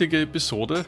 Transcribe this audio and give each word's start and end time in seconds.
heutige 0.00 0.22
Episode 0.22 0.86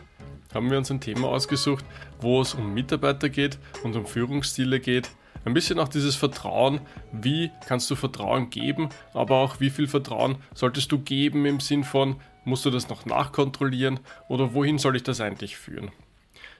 haben 0.55 0.71
wir 0.71 0.79
uns 0.79 0.91
ein 0.91 0.99
Thema 0.99 1.29
ausgesucht, 1.29 1.85
wo 2.23 2.41
es 2.41 2.55
um 2.55 2.73
Mitarbeiter 2.73 3.29
geht 3.29 3.59
und 3.83 3.95
um 3.95 4.07
Führungsstile 4.07 4.81
geht. 4.81 5.11
Ein 5.45 5.53
bisschen 5.53 5.79
auch 5.79 5.89
dieses 5.89 6.17
Vertrauen, 6.17 6.81
wie 7.13 7.51
kannst 7.69 7.91
du 7.91 7.95
Vertrauen 7.95 8.49
geben, 8.49 8.89
aber 9.13 9.37
auch 9.37 9.61
wie 9.61 9.69
viel 9.69 9.87
Vertrauen 9.87 10.37
solltest 10.55 10.91
du 10.93 10.99
geben 10.99 11.45
im 11.45 11.61
Sinn 11.61 11.85
von, 11.85 12.23
musst 12.47 12.65
du 12.65 12.71
das 12.71 12.89
noch 12.89 13.05
nachkontrollieren 13.05 14.01
oder 14.29 14.55
wohin 14.55 14.79
soll 14.79 14.97
ich 14.97 15.03
das 15.03 15.21
eigentlich 15.21 15.59
führen? 15.59 15.91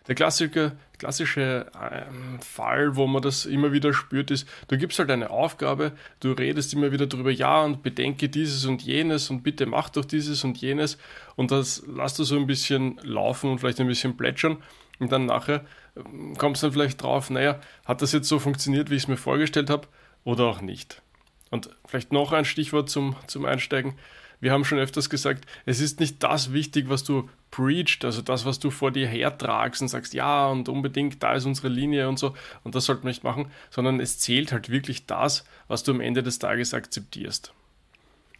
Der 0.07 0.15
klassische, 0.15 0.77
klassische 1.03 1.67
ähm, 1.83 2.41
Fall, 2.41 2.95
wo 2.95 3.09
man 3.09 3.23
das 3.23 3.45
immer 3.45 3.73
wieder 3.73 3.93
spürt, 3.93 4.31
ist, 4.31 4.49
du 4.69 4.79
gibst 4.79 5.01
halt 5.01 5.11
eine 5.11 5.31
Aufgabe, 5.31 5.91
du 6.21 6.31
redest 6.31 6.73
immer 6.75 6.93
wieder 6.93 7.09
darüber, 7.09 7.33
ja, 7.33 7.65
und 7.65 7.83
bedenke 7.83 8.29
dieses 8.29 8.67
und 8.67 8.83
jenes 8.83 9.29
und 9.29 9.43
bitte 9.43 9.67
mach 9.67 9.91
doch 9.91 10.05
dieses 10.05 10.45
und 10.45 10.59
jenes 10.59 10.99
und 11.35 11.51
das 11.51 11.83
lässt 11.89 12.21
du 12.21 12.25
so 12.25 12.37
ein 12.37 12.47
bisschen 12.47 13.01
laufen 13.03 13.51
und 13.51 13.59
vielleicht 13.59 13.81
ein 13.81 13.89
bisschen 13.89 14.17
plätschern 14.17 14.59
und 15.01 15.11
dann 15.11 15.27
nachher 15.27 15.65
ähm, 15.97 16.37
kommst 16.39 16.63
du 16.63 16.69
dann 16.69 16.75
vielleicht 16.75 17.03
drauf, 17.03 17.31
naja, 17.31 17.59
hat 17.85 18.01
das 18.01 18.13
jetzt 18.13 18.29
so 18.29 18.39
funktioniert, 18.39 18.89
wie 18.89 18.95
ich 18.95 19.03
es 19.03 19.09
mir 19.09 19.17
vorgestellt 19.17 19.71
habe 19.71 19.89
oder 20.23 20.45
auch 20.45 20.61
nicht. 20.61 21.03
Und 21.51 21.69
vielleicht 21.85 22.13
noch 22.13 22.31
ein 22.31 22.45
Stichwort 22.45 22.91
zum, 22.91 23.17
zum 23.27 23.45
Einsteigen 23.45 23.95
wir 24.43 24.53
haben 24.53 24.65
schon 24.65 24.81
öfters 24.81 25.09
gesagt, 25.09 25.47
es 25.67 25.81
ist 25.81 26.01
nicht 26.01 26.21
das 26.23 26.53
wichtig, 26.53 26.89
was 26.89 27.05
du 27.05 27.31
preached, 27.53 28.05
also 28.05 28.23
das, 28.23 28.45
was 28.45 28.59
du 28.59 28.71
vor 28.71 28.91
dir 28.91 29.07
hertragst 29.07 29.81
und 29.81 29.89
sagst, 29.89 30.15
ja, 30.15 30.49
und 30.49 30.69
unbedingt, 30.69 31.23
da 31.23 31.35
ist 31.35 31.47
unsere 31.47 31.69
Linie 31.69 32.09
und 32.09 32.19
so, 32.19 32.35
und 32.65 32.75
das 32.75 32.87
sollte 32.87 33.05
man 33.05 33.11
nicht 33.11 33.23
machen, 33.23 33.53
sondern 33.71 34.01
es 34.01 34.19
zählt 34.19 34.51
halt 34.51 34.69
wirklich 34.69 35.07
das, 35.07 35.45
was 35.69 35.85
du 35.85 35.93
am 35.93 36.01
Ende 36.01 36.25
des 36.25 36.41
Tages 36.41 36.75
akzeptierst. 36.75 37.53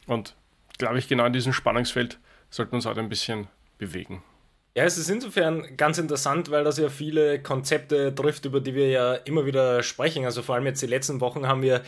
Und 0.09 0.35
glaube 0.77 0.99
ich, 0.99 1.07
genau 1.07 1.25
in 1.25 1.33
diesem 1.33 1.53
Spannungsfeld 1.53 2.19
sollten 2.51 2.73
wir 2.73 2.77
uns 2.77 2.87
heute 2.87 2.99
ein 2.99 3.09
bisschen 3.09 3.47
bewegen. 3.79 4.25
Ja, 4.75 4.83
es 4.83 4.99
ist 4.99 5.09
insofern 5.09 5.77
ganz 5.77 5.99
interessant, 5.99 6.51
weil 6.51 6.65
das 6.65 6.79
ja 6.79 6.89
viele 6.89 7.41
Konzepte 7.41 8.13
trifft, 8.13 8.45
über 8.45 8.61
die 8.61 8.75
wir 8.75 8.89
ja 8.89 9.15
immer 9.15 9.47
wieder 9.47 9.85
sprechen. 9.85 10.25
Also 10.25 10.43
vor 10.43 10.57
allem 10.57 10.67
jetzt 10.67 10.83
die 10.83 10.87
letzten 10.87 11.21
Wochen 11.21 11.47
haben 11.47 11.63
wir 11.63 11.83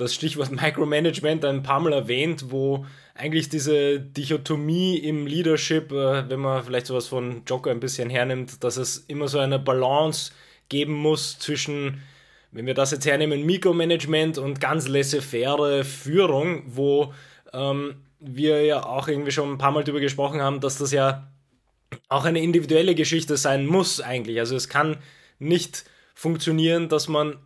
das 0.00 0.14
Stichwort 0.14 0.50
Micromanagement 0.50 1.44
ein 1.44 1.62
paar 1.62 1.80
Mal 1.80 1.92
erwähnt, 1.92 2.46
wo 2.50 2.86
eigentlich 3.14 3.48
diese 3.48 4.00
Dichotomie 4.00 4.98
im 4.98 5.26
Leadership, 5.26 5.92
äh, 5.92 6.28
wenn 6.28 6.40
man 6.40 6.64
vielleicht 6.64 6.86
sowas 6.86 7.08
von 7.08 7.42
Joker 7.46 7.70
ein 7.70 7.80
bisschen 7.80 8.10
hernimmt, 8.10 8.64
dass 8.64 8.76
es 8.76 8.98
immer 8.98 9.28
so 9.28 9.38
eine 9.38 9.58
Balance 9.58 10.32
geben 10.68 10.94
muss 10.94 11.38
zwischen, 11.38 12.02
wenn 12.50 12.66
wir 12.66 12.74
das 12.74 12.92
jetzt 12.92 13.06
hernehmen, 13.06 13.44
Mikromanagement 13.44 14.38
und 14.38 14.60
ganz 14.60 14.88
laissez-faire 14.88 15.84
Führung, 15.84 16.62
wo 16.66 17.12
ähm, 17.52 17.96
wir 18.20 18.64
ja 18.64 18.84
auch 18.84 19.08
irgendwie 19.08 19.32
schon 19.32 19.52
ein 19.52 19.58
paar 19.58 19.72
Mal 19.72 19.84
darüber 19.84 20.00
gesprochen 20.00 20.40
haben, 20.40 20.60
dass 20.60 20.78
das 20.78 20.92
ja 20.92 21.30
auch 22.08 22.24
eine 22.24 22.40
individuelle 22.42 22.94
Geschichte 22.94 23.36
sein 23.36 23.66
muss 23.66 24.00
eigentlich. 24.00 24.38
Also 24.38 24.56
es 24.56 24.68
kann 24.68 24.98
nicht 25.38 25.84
funktionieren, 26.14 26.88
dass 26.88 27.08
man 27.08 27.36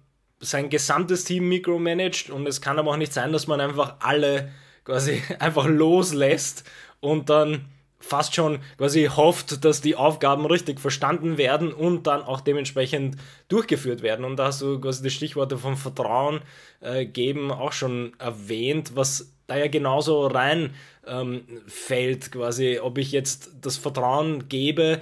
sein 0.45 0.71
gesamtes 0.71 1.25
Team 1.25 1.49
micromanagt 1.49 2.31
und 2.31 2.47
es 2.47 2.61
kann 2.61 2.79
aber 2.79 2.93
auch 2.93 2.97
nicht 2.97 3.13
sein, 3.13 3.33
dass 3.33 3.47
man 3.47 3.61
einfach 3.61 3.97
alle 4.01 4.51
quasi 4.85 5.23
einfach 5.39 5.67
loslässt 5.67 6.65
und 7.01 7.31
dann 7.31 7.67
fast 7.99 8.35
schon 8.35 8.59
quasi 8.77 9.05
hofft, 9.05 9.65
dass 9.65 9.81
die 9.81 9.97
Aufgaben 9.97 10.45
richtig 10.45 10.79
verstanden 10.79 11.39
werden 11.39 11.73
und 11.73 12.07
dann 12.07 12.23
auch 12.23 12.41
dementsprechend 12.43 13.17
durchgeführt 13.49 14.03
werden. 14.03 14.27
Und 14.27 14.37
da 14.37 14.47
hast 14.47 14.61
du 14.61 14.79
quasi 14.79 15.03
die 15.03 15.11
Stichworte 15.11 15.57
vom 15.57 15.77
Vertrauen 15.77 16.41
äh, 16.81 17.07
geben 17.07 17.51
auch 17.51 17.73
schon 17.73 18.13
erwähnt, 18.19 18.93
was 18.95 19.33
da 19.47 19.57
ja 19.57 19.69
genauso 19.69 20.27
rein 20.27 20.75
ähm, 21.07 21.45
fällt, 21.67 22.33
quasi, 22.33 22.79
ob 22.81 22.99
ich 22.99 23.11
jetzt 23.13 23.51
das 23.61 23.77
Vertrauen 23.77 24.49
gebe, 24.49 25.01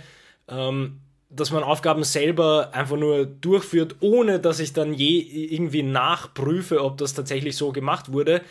ähm, 0.49 1.01
dass 1.35 1.51
man 1.51 1.63
Aufgaben 1.63 2.05
selber 2.05 2.71
einfach 2.73 2.97
nur 2.97 3.25
durchführt, 3.25 3.97
ohne 4.01 4.39
dass 4.39 4.61
ich 4.61 4.73
dann 4.73 4.93
je 4.93 5.21
irgendwie 5.21 5.83
nachprüfe, 5.83 6.85
ob 6.85 6.99
das 6.99 7.15
tatsächlich 7.15 7.57
so 7.57 7.73
gemacht 7.73 8.13
wurde. 8.13 8.43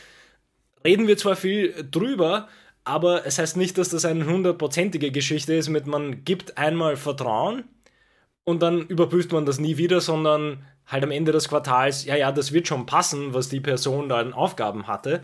Reden 0.84 1.08
wir 1.08 1.18
zwar 1.18 1.36
viel 1.36 1.74
drüber, 1.90 2.48
aber 2.84 3.26
es 3.26 3.38
heißt 3.38 3.58
nicht, 3.58 3.78
dass 3.78 3.90
das 3.90 4.06
eine 4.06 4.26
hundertprozentige 4.26 5.12
Geschichte 5.12 5.54
ist 5.54 5.70
mit 5.70 5.86
man 5.86 6.26
gibt 6.26 6.58
einmal 6.58 6.96
Vertrauen 6.98 7.66
und 8.44 8.64
dann 8.64 8.88
überprüft 8.88 9.32
man 9.32 9.46
das 9.46 9.60
nie 9.60 9.78
wieder, 9.78 10.02
sondern 10.02 10.66
halt 10.88 11.04
am 11.04 11.12
Ende 11.12 11.32
des 11.32 11.48
Quartals, 11.48 12.06
ja, 12.06 12.16
ja, 12.16 12.32
das 12.32 12.52
wird 12.52 12.68
schon 12.68 12.88
passen, 12.88 13.34
was 13.34 13.50
die 13.50 13.60
Person 13.60 14.10
da 14.10 14.18
an 14.18 14.34
Aufgaben 14.34 14.88
hatte. 14.88 15.22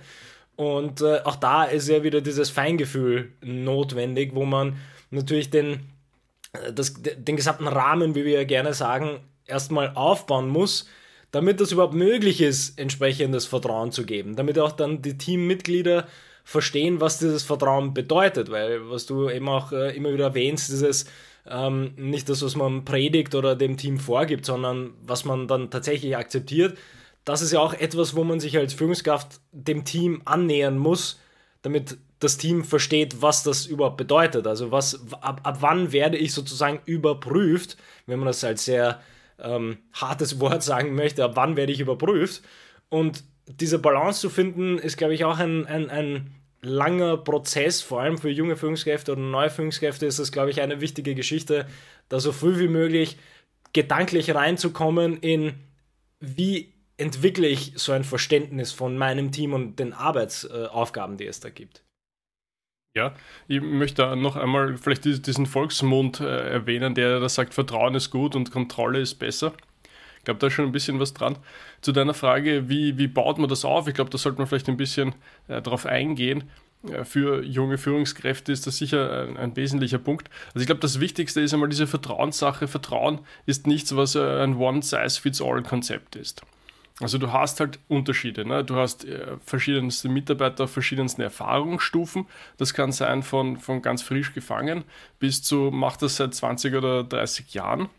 Und 0.56 1.02
äh, 1.02 1.22
auch 1.24 1.36
da 1.36 1.66
ist 1.66 1.88
ja 1.88 2.04
wieder 2.04 2.22
dieses 2.22 2.50
Feingefühl 2.50 3.34
notwendig, 3.42 4.34
wo 4.34 4.46
man 4.46 4.78
natürlich 5.12 5.50
den 5.50 5.82
das, 6.74 6.94
den 7.02 7.36
gesamten 7.36 7.68
Rahmen, 7.68 8.16
wie 8.16 8.26
wir 8.26 8.34
ja 8.34 8.44
gerne 8.44 8.74
sagen, 8.74 9.22
erstmal 9.46 9.94
aufbauen 9.96 10.50
muss, 10.50 10.88
damit 11.32 11.60
es 11.62 11.72
überhaupt 11.72 11.94
möglich 11.94 12.42
ist, 12.42 12.80
entsprechendes 12.80 13.46
Vertrauen 13.46 13.92
zu 13.92 14.06
geben, 14.06 14.36
damit 14.36 14.60
auch 14.60 14.72
dann 14.72 15.02
die 15.02 15.18
Teammitglieder 15.18 16.08
verstehen, 16.44 17.02
was 17.02 17.20
dieses 17.20 17.44
Vertrauen 17.44 17.94
bedeutet, 17.94 18.50
weil 18.50 18.90
was 18.90 19.06
du 19.06 19.30
eben 19.30 19.50
auch 19.50 19.72
äh, 19.74 19.96
immer 19.96 20.14
wieder 20.14 20.26
erwähnst, 20.26 20.70
dieses 20.70 21.06
ähm, 21.46 21.94
nicht 21.98 22.30
das, 22.30 22.42
was 22.42 22.56
man 22.56 22.86
predigt 22.86 23.36
oder 23.36 23.56
dem 23.56 23.78
Team 23.78 24.00
vorgibt, 24.00 24.46
sondern 24.46 24.94
was 25.06 25.26
man 25.26 25.48
dann 25.48 25.70
tatsächlich 25.70 26.16
akzeptiert. 26.16 26.78
Das 27.26 27.42
ist 27.42 27.52
ja 27.52 27.60
auch 27.60 27.74
etwas, 27.74 28.16
wo 28.16 28.24
man 28.24 28.40
sich 28.40 28.58
als 28.58 28.74
Führungskraft 28.74 29.42
dem 29.52 29.84
Team 29.84 30.22
annähern 30.24 30.78
muss, 30.78 31.20
damit 31.62 31.98
das 32.20 32.38
Team 32.38 32.64
versteht, 32.64 33.22
was 33.22 33.44
das 33.44 33.66
überhaupt 33.66 33.98
bedeutet. 33.98 34.48
Also 34.48 34.72
was, 34.72 35.14
ab, 35.22 35.42
ab 35.44 35.58
wann 35.62 35.92
werde 35.92 36.18
ich 36.18 36.34
sozusagen 36.34 36.80
überprüft, 36.86 37.78
wenn 38.06 38.20
man 38.20 38.28
das 38.28 38.44
als 38.44 38.66
sehr 38.66 39.02
ähm, 39.40 39.78
hartes 39.94 40.40
Wort 40.40 40.64
sagen 40.64 40.96
möchte, 40.96 41.24
ab 41.24 41.32
wann 41.36 41.58
werde 41.58 41.72
ich 41.72 41.80
überprüft. 41.80 42.42
Und 42.90 43.24
diese 43.46 43.80
Balance 43.80 44.22
zu 44.22 44.30
finden, 44.30 44.78
ist, 44.78 44.98
glaube 44.98 45.14
ich, 45.14 45.24
auch 45.24 45.38
ein, 45.38 45.66
ein, 45.68 45.90
ein 45.90 46.32
langer 46.62 47.18
Prozess, 47.18 47.82
vor 47.82 48.02
allem 48.02 48.18
für 48.18 48.30
junge 48.30 48.56
Führungskräfte 48.56 49.14
oder 49.14 49.22
neue 49.22 49.50
Führungskräfte 49.50 50.06
ist 50.06 50.20
das, 50.20 50.32
glaube 50.32 50.50
ich, 50.50 50.62
eine 50.62 50.82
wichtige 50.82 51.16
Geschichte, 51.16 51.68
da 52.10 52.20
so 52.20 52.32
früh 52.32 52.60
wie 52.60 52.68
möglich 52.68 53.18
gedanklich 53.74 54.34
reinzukommen 54.34 55.18
in, 55.18 55.54
wie 56.20 56.74
entwickle 56.98 57.48
ich 57.48 57.74
so 57.76 57.92
ein 57.92 58.04
Verständnis 58.04 58.72
von 58.72 58.98
meinem 58.98 59.32
Team 59.32 59.54
und 59.54 59.78
den 59.78 59.94
Arbeitsaufgaben, 59.94 61.18
die 61.18 61.28
es 61.28 61.40
da 61.40 61.50
gibt. 61.50 61.84
Ja, 62.98 63.14
ich 63.48 63.62
möchte 63.62 64.16
noch 64.16 64.38
einmal 64.38 64.76
vielleicht 64.76 65.06
diesen 65.06 65.46
Volksmund 65.46 66.20
äh, 66.20 66.50
erwähnen, 66.50 66.96
der 66.96 67.20
da 67.20 67.30
sagt, 67.30 67.54
Vertrauen 67.54 67.94
ist 67.94 68.10
gut 68.10 68.36
und 68.36 68.50
Kontrolle 68.50 69.00
ist 69.00 69.20
besser. 69.20 69.54
Ich 70.18 70.26
glaube, 70.26 70.40
da 70.40 70.48
ist 70.48 70.54
schon 70.54 70.66
ein 70.66 70.72
bisschen 70.72 71.00
was 71.00 71.14
dran. 71.14 71.38
Zu 71.82 71.92
deiner 71.92 72.16
Frage, 72.16 72.70
wie, 72.70 72.98
wie 72.98 73.06
baut 73.06 73.38
man 73.38 73.50
das 73.50 73.66
auf? 73.66 73.88
Ich 73.88 73.94
glaube, 73.94 74.10
da 74.10 74.18
sollte 74.18 74.40
man 74.40 74.48
vielleicht 74.48 74.68
ein 74.68 74.78
bisschen 74.78 75.14
äh, 75.48 75.62
darauf 75.62 75.86
eingehen. 75.86 76.46
Äh, 76.92 77.04
für 77.04 77.44
junge 77.44 77.78
Führungskräfte 77.78 78.52
ist 78.52 78.66
das 78.66 78.78
sicher 78.78 79.28
ein, 79.28 79.38
ein 79.38 79.56
wesentlicher 79.56 80.00
Punkt. 80.00 80.32
Also 80.48 80.62
ich 80.62 80.66
glaube, 80.66 80.82
das 80.82 81.00
Wichtigste 81.00 81.42
ist 81.42 81.54
einmal 81.54 81.70
diese 81.70 81.86
Vertrauenssache. 81.86 82.68
Vertrauen 82.68 83.20
ist 83.46 83.68
nichts, 83.68 83.96
was 83.96 84.16
äh, 84.16 84.42
ein 84.42 84.58
One-Size-Fits-All-Konzept 84.58 86.16
ist. 86.16 86.42
Also 87.00 87.20
du 87.20 87.32
hast 87.32 87.60
halt 87.60 87.80
Unterschiede. 87.88 88.44
Ne? 88.44 88.64
Du 88.64 88.76
hast 88.76 89.06
äh, 89.06 89.38
verschiedenste 89.46 90.10
Mitarbeiter 90.10 90.64
auf 90.64 90.72
verschiedensten 90.72 91.22
Erfahrungsstufen. 91.22 92.26
Das 92.58 92.74
kann 92.74 92.92
sein 92.92 93.22
von, 93.22 93.58
von 93.58 93.82
ganz 93.84 94.02
frisch 94.02 94.34
gefangen 94.34 94.84
bis 95.20 95.44
zu 95.44 95.70
macht 95.72 96.02
das 96.02 96.16
seit 96.16 96.34
20 96.34 96.74
oder 96.74 97.04
30 97.04 97.54
Jahren. 97.54 97.90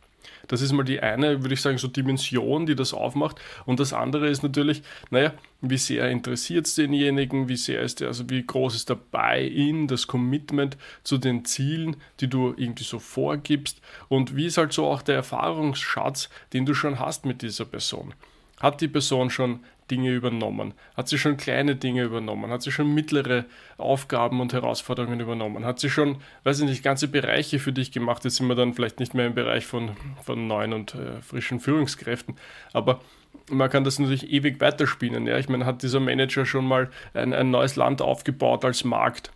Das 0.48 0.62
ist 0.62 0.72
mal 0.72 0.82
die 0.82 1.00
eine, 1.00 1.42
würde 1.42 1.54
ich 1.54 1.60
sagen, 1.60 1.78
so 1.78 1.88
Dimension, 1.88 2.66
die 2.66 2.74
das 2.74 2.94
aufmacht. 2.94 3.40
Und 3.66 3.80
das 3.80 3.92
andere 3.92 4.28
ist 4.28 4.42
natürlich, 4.42 4.82
naja, 5.10 5.32
wie 5.60 5.76
sehr 5.76 6.10
interessiert 6.10 6.66
es 6.66 6.74
denjenigen, 6.74 7.48
wie 7.48 7.56
sehr 7.56 7.82
ist 7.82 8.00
der, 8.00 8.08
also 8.08 8.28
wie 8.30 8.44
groß 8.44 8.74
ist 8.74 8.88
der 8.88 8.96
Buy-in, 8.96 9.88
das 9.88 10.06
Commitment 10.06 10.76
zu 11.04 11.18
den 11.18 11.44
Zielen, 11.44 11.96
die 12.20 12.28
du 12.28 12.54
irgendwie 12.56 12.84
so 12.84 12.98
vorgibst 12.98 13.80
und 14.08 14.36
wie 14.36 14.46
ist 14.46 14.58
halt 14.58 14.72
so 14.72 14.86
auch 14.86 15.02
der 15.02 15.16
Erfahrungsschatz, 15.16 16.30
den 16.52 16.66
du 16.66 16.74
schon 16.74 16.98
hast 16.98 17.26
mit 17.26 17.42
dieser 17.42 17.64
Person. 17.64 18.14
Hat 18.60 18.80
die 18.80 18.88
Person 18.88 19.30
schon 19.30 19.60
Dinge 19.90 20.10
übernommen? 20.12 20.74
Hat 20.96 21.08
sie 21.08 21.18
schon 21.18 21.36
kleine 21.36 21.76
Dinge 21.76 22.02
übernommen? 22.02 22.50
Hat 22.50 22.62
sie 22.62 22.70
schon 22.70 22.92
mittlere 22.92 23.44
Aufgaben 23.78 24.40
und 24.40 24.52
Herausforderungen 24.52 25.20
übernommen? 25.20 25.64
Hat 25.64 25.80
sie 25.80 25.90
schon, 25.90 26.16
weiß 26.44 26.60
ich 26.60 26.68
nicht, 26.68 26.82
ganze 26.82 27.08
Bereiche 27.08 27.58
für 27.58 27.72
dich 27.72 27.92
gemacht? 27.92 28.24
Jetzt 28.24 28.36
sind 28.36 28.48
wir 28.48 28.54
dann 28.54 28.74
vielleicht 28.74 29.00
nicht 29.00 29.14
mehr 29.14 29.26
im 29.26 29.34
Bereich 29.34 29.66
von, 29.66 29.92
von 30.22 30.46
neuen 30.46 30.72
und 30.72 30.94
äh, 30.94 31.22
frischen 31.22 31.60
Führungskräften, 31.60 32.36
aber 32.72 33.00
man 33.50 33.70
kann 33.70 33.84
das 33.84 33.98
natürlich 33.98 34.30
ewig 34.30 34.60
weiterspielen. 34.60 35.26
Ja? 35.26 35.38
Ich 35.38 35.48
meine, 35.48 35.64
hat 35.64 35.82
dieser 35.82 36.00
Manager 36.00 36.44
schon 36.44 36.66
mal 36.66 36.90
ein, 37.14 37.32
ein 37.32 37.50
neues 37.50 37.76
Land 37.76 38.02
aufgebaut 38.02 38.64
als 38.64 38.84
Markt? 38.84 39.30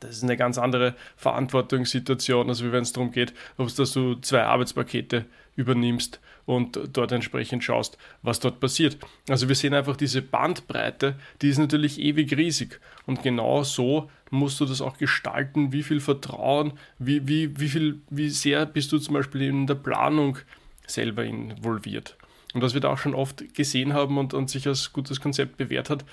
Das 0.00 0.16
ist 0.16 0.22
eine 0.22 0.36
ganz 0.36 0.58
andere 0.58 0.94
Verantwortungssituation, 1.16 2.48
also 2.48 2.70
wenn 2.72 2.82
es 2.82 2.92
darum 2.92 3.10
geht, 3.10 3.32
ob 3.56 3.74
dass 3.74 3.92
du 3.92 4.14
zwei 4.16 4.42
Arbeitspakete 4.44 5.24
übernimmst 5.56 6.20
und 6.46 6.78
dort 6.92 7.12
entsprechend 7.12 7.62
schaust, 7.62 7.98
was 8.22 8.40
dort 8.40 8.58
passiert. 8.58 8.96
Also 9.28 9.48
wir 9.48 9.54
sehen 9.54 9.74
einfach 9.74 9.96
diese 9.96 10.22
Bandbreite, 10.22 11.16
die 11.42 11.48
ist 11.48 11.58
natürlich 11.58 12.00
ewig 12.00 12.34
riesig. 12.36 12.80
Und 13.06 13.22
genau 13.22 13.64
so 13.64 14.10
musst 14.30 14.60
du 14.60 14.64
das 14.64 14.80
auch 14.80 14.96
gestalten, 14.96 15.72
wie 15.72 15.82
viel 15.82 16.00
Vertrauen, 16.00 16.72
wie, 16.98 17.28
wie, 17.28 17.58
wie, 17.60 17.68
viel, 17.68 18.00
wie 18.08 18.30
sehr 18.30 18.64
bist 18.64 18.92
du 18.92 18.98
zum 18.98 19.14
Beispiel 19.14 19.42
in 19.42 19.66
der 19.66 19.74
Planung 19.74 20.38
selber 20.86 21.24
involviert. 21.24 22.16
Und 22.54 22.62
was 22.62 22.72
wir 22.72 22.80
da 22.80 22.90
auch 22.90 22.98
schon 22.98 23.14
oft 23.14 23.54
gesehen 23.54 23.92
haben 23.92 24.16
und, 24.16 24.32
und 24.32 24.48
sich 24.48 24.66
als 24.66 24.92
gutes 24.92 25.20
Konzept 25.20 25.58
bewährt 25.58 25.90
hat, 25.90 26.04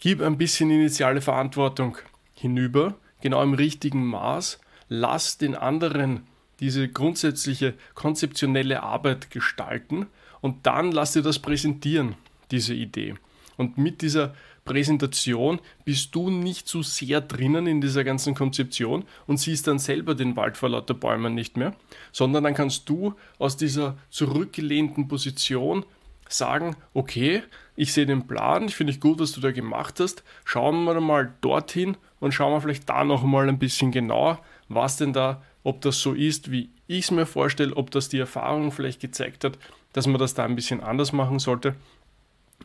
gib 0.00 0.20
ein 0.20 0.36
bisschen 0.36 0.70
initiale 0.70 1.20
Verantwortung 1.20 1.96
hinüber, 2.40 2.94
genau 3.20 3.42
im 3.42 3.54
richtigen 3.54 4.06
Maß, 4.06 4.60
lass 4.88 5.38
den 5.38 5.54
anderen 5.54 6.22
diese 6.60 6.88
grundsätzliche 6.88 7.74
konzeptionelle 7.94 8.82
Arbeit 8.82 9.30
gestalten 9.30 10.06
und 10.40 10.66
dann 10.66 10.92
lass 10.92 11.12
dir 11.12 11.22
das 11.22 11.38
präsentieren, 11.38 12.14
diese 12.50 12.74
Idee. 12.74 13.14
Und 13.56 13.78
mit 13.78 14.02
dieser 14.02 14.34
Präsentation 14.64 15.58
bist 15.84 16.14
du 16.14 16.30
nicht 16.30 16.68
so 16.68 16.82
sehr 16.82 17.20
drinnen 17.20 17.66
in 17.66 17.80
dieser 17.80 18.04
ganzen 18.04 18.34
Konzeption 18.34 19.04
und 19.26 19.38
siehst 19.38 19.66
dann 19.66 19.78
selber 19.78 20.14
den 20.14 20.36
Wald 20.36 20.56
vor 20.56 20.68
lauter 20.68 20.94
Bäumen 20.94 21.34
nicht 21.34 21.56
mehr, 21.56 21.74
sondern 22.12 22.44
dann 22.44 22.54
kannst 22.54 22.88
du 22.88 23.14
aus 23.38 23.56
dieser 23.56 23.96
zurückgelehnten 24.10 25.08
Position 25.08 25.84
sagen, 26.32 26.76
okay, 26.94 27.42
ich 27.76 27.92
sehe 27.92 28.06
den 28.06 28.26
Plan, 28.26 28.66
ich 28.66 28.76
finde 28.76 28.92
ich 28.92 29.00
gut, 29.00 29.20
was 29.20 29.32
du 29.32 29.40
da 29.40 29.52
gemacht 29.52 30.00
hast, 30.00 30.22
schauen 30.44 30.84
wir 30.84 31.00
mal 31.00 31.32
dorthin 31.40 31.96
und 32.20 32.32
schauen 32.32 32.52
wir 32.52 32.60
vielleicht 32.60 32.88
da 32.88 33.04
noch 33.04 33.22
mal 33.22 33.48
ein 33.48 33.58
bisschen 33.58 33.90
genauer, 33.90 34.40
was 34.68 34.96
denn 34.96 35.12
da, 35.12 35.42
ob 35.62 35.80
das 35.80 36.00
so 36.00 36.12
ist, 36.12 36.50
wie 36.50 36.70
ich 36.86 37.04
es 37.04 37.10
mir 37.10 37.26
vorstelle, 37.26 37.76
ob 37.76 37.90
das 37.90 38.08
die 38.08 38.18
Erfahrung 38.18 38.72
vielleicht 38.72 39.00
gezeigt 39.00 39.44
hat, 39.44 39.58
dass 39.92 40.06
man 40.06 40.18
das 40.18 40.34
da 40.34 40.44
ein 40.44 40.56
bisschen 40.56 40.80
anders 40.80 41.12
machen 41.12 41.38
sollte. 41.38 41.74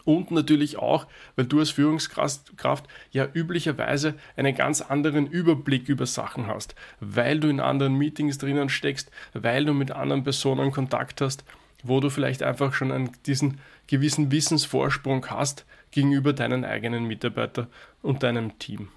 Und 0.03 0.31
natürlich 0.31 0.77
auch, 0.77 1.07
weil 1.35 1.45
du 1.45 1.59
als 1.59 1.71
Führungskraft 1.71 2.83
ja 3.12 3.27
üblicherweise 3.33 4.15
einen 4.35 4.53
ganz 4.53 4.81
anderen 4.81 5.25
Überblick 5.25 5.88
über 5.88 6.06
Sachen 6.06 6.47
hast, 6.47 6.75
weil 7.00 7.39
du 7.39 7.47
in 7.47 7.62
anderen 7.62 7.97
Meetings 7.97 8.38
drinnen 8.38 8.69
steckst, 8.69 9.09
weil 9.33 9.65
du 9.65 9.73
mit 9.73 9.91
anderen 9.91 10.23
Personen 10.23 10.71
Kontakt 10.71 11.21
hast, 11.21 11.45
wo 11.87 11.99
du 11.99 12.09
vielleicht 12.09 12.43
einfach 12.43 12.73
schon 12.73 12.91
einen, 12.91 13.11
diesen 13.25 13.59
gewissen 13.87 14.31
Wissensvorsprung 14.31 15.27
hast 15.27 15.65
gegenüber 15.91 16.33
deinen 16.33 16.65
eigenen 16.65 17.05
Mitarbeitern 17.05 17.67
und 18.01 18.23
deinem 18.23 18.57
Team. 18.59 18.89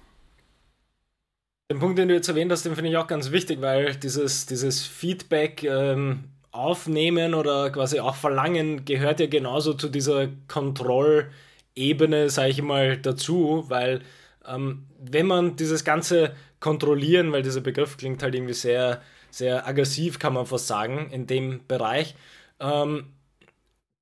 Den 1.71 1.79
Punkt, 1.79 1.99
den 1.99 2.07
du 2.07 2.15
jetzt 2.15 2.27
erwähnt 2.27 2.51
hast, 2.51 2.65
den 2.65 2.73
finde 2.73 2.89
ich 2.89 2.97
auch 2.97 3.07
ganz 3.07 3.31
wichtig, 3.31 3.61
weil 3.61 3.95
dieses, 3.95 4.47
dieses 4.47 4.85
Feedback 4.85 5.63
ähm, 5.63 6.23
aufnehmen 6.51 7.35
oder 7.35 7.69
quasi 7.69 7.99
auch 7.99 8.15
verlangen 8.15 8.85
gehört 8.85 9.19
ja 9.19 9.27
genauso 9.27 9.75
zu 9.75 9.87
dieser 9.87 10.29
Kontrollebene, 10.47 12.29
sage 12.29 12.49
ich 12.49 12.61
mal, 12.63 12.97
dazu, 12.97 13.65
weil 13.67 14.01
ähm, 14.47 14.87
wenn 14.99 15.27
man 15.27 15.55
dieses 15.55 15.83
ganze 15.83 16.35
Kontrollieren, 16.59 17.31
weil 17.31 17.43
dieser 17.43 17.61
Begriff 17.61 17.97
klingt 17.97 18.23
halt 18.23 18.35
irgendwie 18.35 18.53
sehr, 18.53 19.01
sehr 19.29 19.67
aggressiv, 19.67 20.19
kann 20.19 20.33
man 20.33 20.45
fast 20.45 20.67
sagen, 20.67 21.09
in 21.11 21.27
dem 21.27 21.61
Bereich, 21.67 22.15
ähm, 22.59 23.13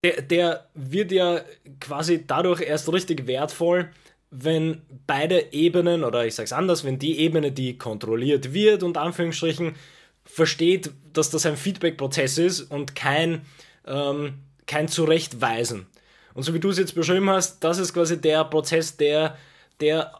der, 0.03 0.21
der 0.21 0.69
wird 0.73 1.11
ja 1.11 1.41
quasi 1.79 2.25
dadurch 2.25 2.61
erst 2.61 2.91
richtig 2.91 3.27
wertvoll, 3.27 3.89
wenn 4.29 4.81
beide 5.05 5.53
Ebenen, 5.53 6.03
oder 6.03 6.25
ich 6.25 6.35
sage 6.35 6.45
es 6.45 6.53
anders, 6.53 6.83
wenn 6.83 6.99
die 6.99 7.19
Ebene, 7.19 7.51
die 7.51 7.77
kontrolliert 7.77 8.53
wird, 8.53 8.83
und 8.83 8.97
Anführungsstrichen, 8.97 9.75
versteht, 10.25 10.91
dass 11.13 11.29
das 11.29 11.45
ein 11.45 11.57
Feedback-Prozess 11.57 12.37
ist 12.37 12.61
und 12.61 12.95
kein, 12.95 13.41
ähm, 13.85 14.39
kein 14.65 14.87
Zurechtweisen. 14.87 15.87
Und 16.33 16.43
so 16.43 16.53
wie 16.53 16.59
du 16.59 16.69
es 16.69 16.77
jetzt 16.77 16.93
beschrieben 16.93 17.29
hast, 17.29 17.63
das 17.63 17.79
ist 17.79 17.93
quasi 17.93 18.19
der 18.19 18.43
Prozess, 18.43 18.97
der, 18.97 19.37
der 19.79 20.11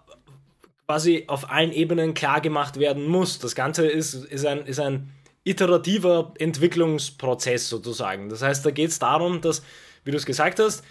quasi 0.88 1.26
auf 1.28 1.52
allen 1.52 1.74
Ebenen 1.74 2.14
klar 2.14 2.40
gemacht 2.42 2.80
werden 2.80 3.06
muss. 3.06 3.40
Das 3.40 3.54
Ganze 3.54 3.86
ist, 3.88 4.14
ist, 4.14 4.46
ein, 4.46 4.66
ist 4.66 4.80
ein 4.80 5.12
iterativer 5.48 6.34
Entwicklungsprozess 6.40 7.70
sozusagen. 7.70 8.30
Das 8.30 8.42
heißt, 8.42 8.66
da 8.66 8.72
geht 8.72 8.90
es 8.90 9.00
darum, 9.00 9.42
dass, 9.42 9.64
wie 10.04 10.12
du 10.12 10.18
es 10.18 10.26
gesagt 10.26 10.60
hast, 10.60 10.84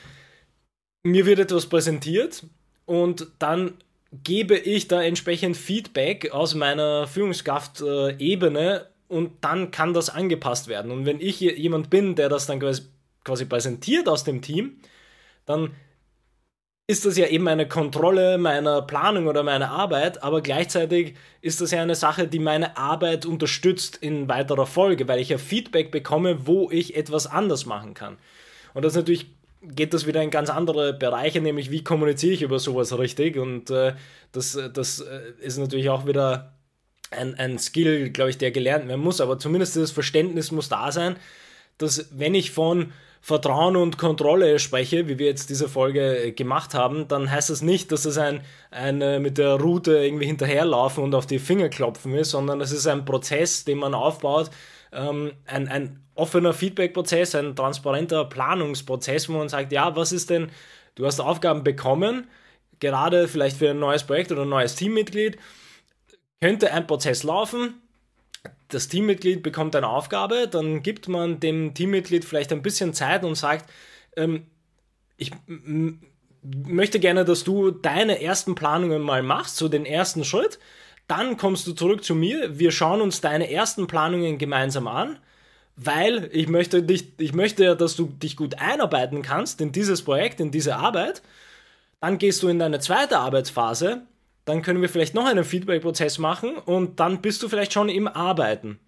mir 1.03 1.27
wird 1.27 1.39
etwas 1.39 1.67
präsentiert 1.67 2.45
und 2.85 3.29
dann 3.39 3.75
gebe 4.13 4.57
ich 4.57 4.89
da 4.89 5.03
entsprechend 5.03 5.57
Feedback 5.57 6.33
aus 6.33 6.55
meiner 6.55 7.07
Führungskraft-Ebene 7.07 8.87
und 9.09 9.33
dann 9.41 9.71
kann 9.71 9.95
das 9.95 10.11
angepasst 10.11 10.69
werden. 10.69 10.91
Und 10.91 11.07
wenn 11.07 11.21
ich 11.21 11.41
jemand 11.41 11.91
bin, 11.91 12.15
der 12.15 12.29
das 12.29 12.47
dann 12.47 12.61
quasi 12.61 13.45
präsentiert 13.45 14.09
aus 14.09 14.25
dem 14.25 14.43
Team, 14.43 14.79
dann 15.45 15.73
ist 16.89 17.05
das 17.05 17.17
ja 17.17 17.27
eben 17.27 17.49
eine 17.49 17.67
Kontrolle 17.67 18.39
meiner 18.39 18.81
Planung 18.83 19.27
oder 19.27 19.43
meiner 19.43 19.71
Arbeit, 19.71 20.23
aber 20.23 20.41
gleichzeitig 20.41 21.15
ist 21.41 21.61
das 21.61 21.73
ja 21.73 21.83
eine 21.83 21.97
Sache, 21.97 22.29
die 22.29 22.39
meine 22.39 22.77
Arbeit 22.77 23.27
unterstützt 23.27 23.97
in 23.97 24.29
weiterer 24.29 24.67
Folge, 24.67 25.09
weil 25.09 25.19
ich 25.19 25.31
ja 25.31 25.39
Feedback 25.39 25.91
bekomme, 25.91 26.47
wo 26.47 26.71
ich 26.71 26.97
etwas 26.97 27.27
anders 27.27 27.67
machen 27.67 27.95
kann. 27.95 28.19
Und 28.73 28.85
das 28.85 28.95
natürlich 28.95 29.27
geht 29.63 29.95
das 29.95 30.07
wieder 30.07 30.23
in 30.23 30.31
ganz 30.31 30.49
andere 30.49 30.93
Bereiche, 30.93 31.41
nämlich 31.41 31.73
wie 31.73 31.83
kommuniziere 31.83 32.35
ich 32.35 32.43
über 32.43 32.61
sowas 32.61 32.97
richtig. 32.97 33.37
Und 33.37 33.71
äh, 33.71 33.95
das, 34.31 34.57
das 34.73 35.01
äh, 35.01 35.21
ist 35.41 35.59
natürlich 35.59 35.89
auch 35.89 36.07
wieder 36.07 36.53
ein, 37.11 37.35
ein 37.35 37.59
Skill, 37.59 38.11
glaube 38.11 38.31
ich, 38.31 38.39
der 38.39 38.53
gelernt 38.53 38.87
werden 38.87 39.01
muss, 39.01 39.21
aber 39.21 39.41
zumindest 39.41 39.77
das 39.77 39.91
Verständnis 39.91 40.53
muss 40.53 40.69
da 40.69 40.93
sein, 40.93 41.17
dass 41.79 42.09
wenn 42.13 42.35
ich 42.35 42.53
von 42.53 42.93
Vertrauen 43.27 43.75
und 43.75 43.99
Kontrolle 43.99 44.61
spreche, 44.61 45.09
wie 45.09 45.19
wir 45.19 45.27
jetzt 45.27 45.51
diese 45.51 45.69
Folge 45.69 46.27
äh, 46.27 46.31
gemacht 46.31 46.75
haben, 46.75 47.09
dann 47.09 47.29
heißt 47.29 47.51
das 47.51 47.61
nicht, 47.61 47.91
dass 47.91 48.05
es 48.05 48.19
ein, 48.19 48.43
ein 48.71 49.03
äh, 49.03 49.19
mit 49.19 49.37
der 49.37 49.55
Route 49.55 49.99
irgendwie 49.99 50.27
hinterherlaufen 50.27 51.03
und 51.03 51.13
auf 51.13 51.27
die 51.27 51.41
Finger 51.41 51.69
klopfen 51.69 52.15
ist, 52.15 52.31
sondern 52.31 52.61
es 52.61 52.71
ist 52.71 52.87
ein 52.87 53.05
Prozess, 53.05 53.65
den 53.65 53.79
man 53.79 53.95
aufbaut, 53.95 54.53
ähm, 54.93 55.33
ein, 55.45 55.67
ein 55.67 56.05
offener 56.15 56.53
Feedback-Prozess, 56.53 57.35
ein 57.35 57.57
transparenter 57.57 58.27
Planungsprozess, 58.27 59.29
wo 59.29 59.33
man 59.33 59.49
sagt, 59.49 59.73
ja, 59.73 59.97
was 59.97 60.13
ist 60.13 60.31
denn, 60.31 60.53
du 60.95 61.05
hast 61.05 61.19
Aufgaben 61.19 61.65
bekommen, 61.65 62.29
gerade 62.79 63.27
vielleicht 63.27 63.57
für 63.57 63.71
ein 63.71 63.81
neues 63.81 64.05
Projekt 64.05 64.31
oder 64.31 64.43
ein 64.43 64.51
neues 64.51 64.77
Teammitglied, 64.77 65.37
könnte 66.41 66.73
ein 66.73 66.87
Prozess 66.87 67.25
laufen, 67.25 67.75
das 68.69 68.89
Teammitglied 68.89 69.43
bekommt 69.43 69.77
eine 69.77 69.89
Aufgabe, 69.89 70.49
dann 70.49 70.83
gibt 70.83 71.09
man 71.09 71.41
dem 71.41 71.75
Teammitglied 71.75 72.25
vielleicht 72.25 72.53
ein 72.53 72.63
bisschen 72.63 72.95
Zeit 72.95 73.25
und 73.25 73.35
sagt, 73.35 73.71
ähm, 74.17 74.47
ich 75.17 75.31
möchte 76.43 77.01
gerne, 77.01 77.25
dass 77.25 77.45
du 77.45 77.71
deine 77.71 78.23
ersten 78.23 78.55
Planungen 78.55 79.03
mal 79.03 79.23
machst, 79.23 79.57
so 79.57 79.69
den 79.69 79.87
ersten 79.87 80.25
Schritt. 80.25 80.59
Dann 81.09 81.37
kommst 81.37 81.67
du 81.67 81.73
zurück 81.73 82.05
zu 82.05 82.15
mir, 82.15 82.59
wir 82.59 82.73
schauen 82.73 83.01
uns 83.01 83.21
deine 83.21 83.51
ersten 83.51 83.87
Planungen 83.87 84.39
gemeinsam 84.39 84.89
an 84.89 85.19
weil 85.77 86.31
ich 86.33 86.49
möchte, 86.49 86.83
dich, 86.83 87.13
ich 87.19 87.35
möchte 87.35 87.77
dass 87.77 87.97
du 87.97 88.07
dich 88.07 88.37
gut 88.37 88.59
einarbeiten 88.59 89.23
kannst 89.23 89.61
in 89.61 89.73
dieses 89.73 90.03
Projekt, 90.03 90.41
in 90.41 90.51
diese 90.51 90.77
Arbeit. 90.77 91.23
Dann 92.01 92.19
gehst 92.19 92.43
du 92.43 92.49
in 92.49 92.59
deine 92.59 92.81
zweite 92.81 93.19
Arbeitsphase, 93.19 94.03
dann 94.47 94.63
können 94.63 94.81
wir 94.81 94.89
vielleicht 94.89 95.15
noch 95.15 95.27
einen 95.27 95.45
Feedback-Prozess 95.45 96.19
machen 96.19 96.57
und 96.57 96.99
dann 97.01 97.21
bist 97.21 97.43
du 97.43 97.49
vielleicht 97.49 97.73
schon 97.73 97.91
im 97.91 98.09
Arbeiten. 98.09 98.79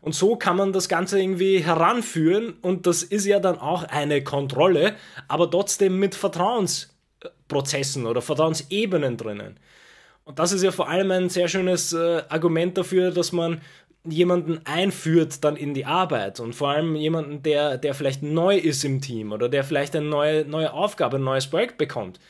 Und 0.00 0.14
so 0.14 0.36
kann 0.36 0.56
man 0.56 0.72
das 0.72 0.88
Ganze 0.88 1.20
irgendwie 1.20 1.58
heranführen 1.58 2.54
und 2.62 2.86
das 2.86 3.02
ist 3.02 3.26
ja 3.26 3.38
dann 3.38 3.58
auch 3.58 3.82
eine 3.82 4.24
Kontrolle, 4.24 4.94
aber 5.28 5.50
trotzdem 5.50 5.98
mit 5.98 6.14
Vertrauensprozessen 6.14 8.06
oder 8.06 8.22
Vertrauensebenen 8.22 9.18
drinnen. 9.18 9.58
Und 10.24 10.38
das 10.38 10.52
ist 10.52 10.62
ja 10.62 10.70
vor 10.70 10.88
allem 10.88 11.10
ein 11.10 11.28
sehr 11.28 11.48
schönes 11.48 11.92
äh, 11.92 12.22
Argument 12.28 12.78
dafür, 12.78 13.10
dass 13.10 13.32
man 13.32 13.60
jemanden 14.04 14.60
einführt 14.64 15.44
dann 15.44 15.56
in 15.56 15.74
die 15.74 15.84
Arbeit 15.84 16.40
und 16.40 16.54
vor 16.54 16.70
allem 16.70 16.94
jemanden, 16.94 17.42
der, 17.42 17.76
der 17.78 17.94
vielleicht 17.94 18.22
neu 18.22 18.56
ist 18.56 18.84
im 18.84 19.00
Team 19.00 19.32
oder 19.32 19.48
der 19.48 19.64
vielleicht 19.64 19.94
eine 19.96 20.06
neue, 20.06 20.44
neue 20.44 20.72
Aufgabe, 20.72 21.16
ein 21.16 21.24
neues 21.24 21.48
Projekt 21.48 21.78
bekommt, 21.78 22.20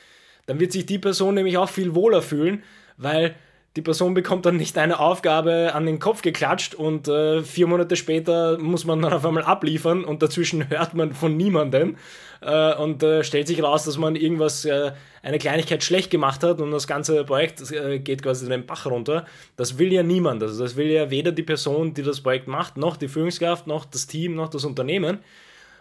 dann 0.47 0.61
wird 0.61 0.73
sich 0.73 0.87
die 0.87 0.99
Person 0.99 1.35
nämlich 1.35 1.59
auch 1.59 1.69
viel 1.69 1.95
wohler 1.95 2.23
fühlen, 2.23 2.63
weil 2.97 3.35
die 3.77 3.83
Person 3.83 4.15
bekommt 4.15 4.47
dann 4.47 4.57
nicht 4.57 4.77
eine 4.79 4.99
Aufgabe 4.99 5.71
an 5.75 5.87
den 5.87 6.01
Kopf 6.01 6.23
geklatscht 6.23 6.75
und 6.75 7.07
äh, 7.07 7.45
vier 7.45 7.69
Monate 7.69 7.95
später 7.95 8.59
muss 8.59 8.85
man 8.85 9.01
dann 9.01 9.13
auf 9.13 9.25
einmal 9.25 9.45
abliefern 9.45 10.05
und 10.05 10.23
dazwischen 10.23 10.69
hört 10.71 10.95
man 10.95 11.13
von 11.13 11.37
niemandem 11.37 11.97
äh, 12.41 12.75
und 12.75 13.03
äh, 13.05 13.23
stellt 13.23 13.47
sich 13.47 13.63
raus, 13.63 13.85
dass 13.85 13.97
man 13.97 14.17
irgendwas, 14.17 14.65
äh, 14.65 14.91
eine 15.23 15.39
Kleinigkeit 15.39 15.85
schlecht 15.85 16.11
gemacht 16.11 16.43
hat 16.43 16.61
und 16.61 16.73
das 16.73 16.89
ganze 16.89 17.23
Projekt 17.25 17.71
äh, 17.71 18.01
geht 18.01 18.23
quasi 18.23 18.49
den 18.49 18.67
Bach 18.67 18.87
runter. 18.87 19.27
Das 19.57 19.79
will 19.79 19.93
ja 19.93 20.03
niemand. 20.03 20.43
Also 20.43 20.65
das 20.65 20.75
will 20.75 20.89
ja 20.89 21.11
weder 21.11 21.31
die 21.31 21.43
Person, 21.45 21.95
die 21.95 22.03
das 22.03 22.23
Projekt 22.23 22.49
macht, 22.49 22.77
noch 22.77 22.97
die 22.97 23.09
Führungskraft, 23.09 23.69
noch 23.69 23.85
das 23.85 24.09
Team, 24.09 24.35
noch 24.35 24.49
das 24.49 24.65
Unternehmen. 24.65 25.19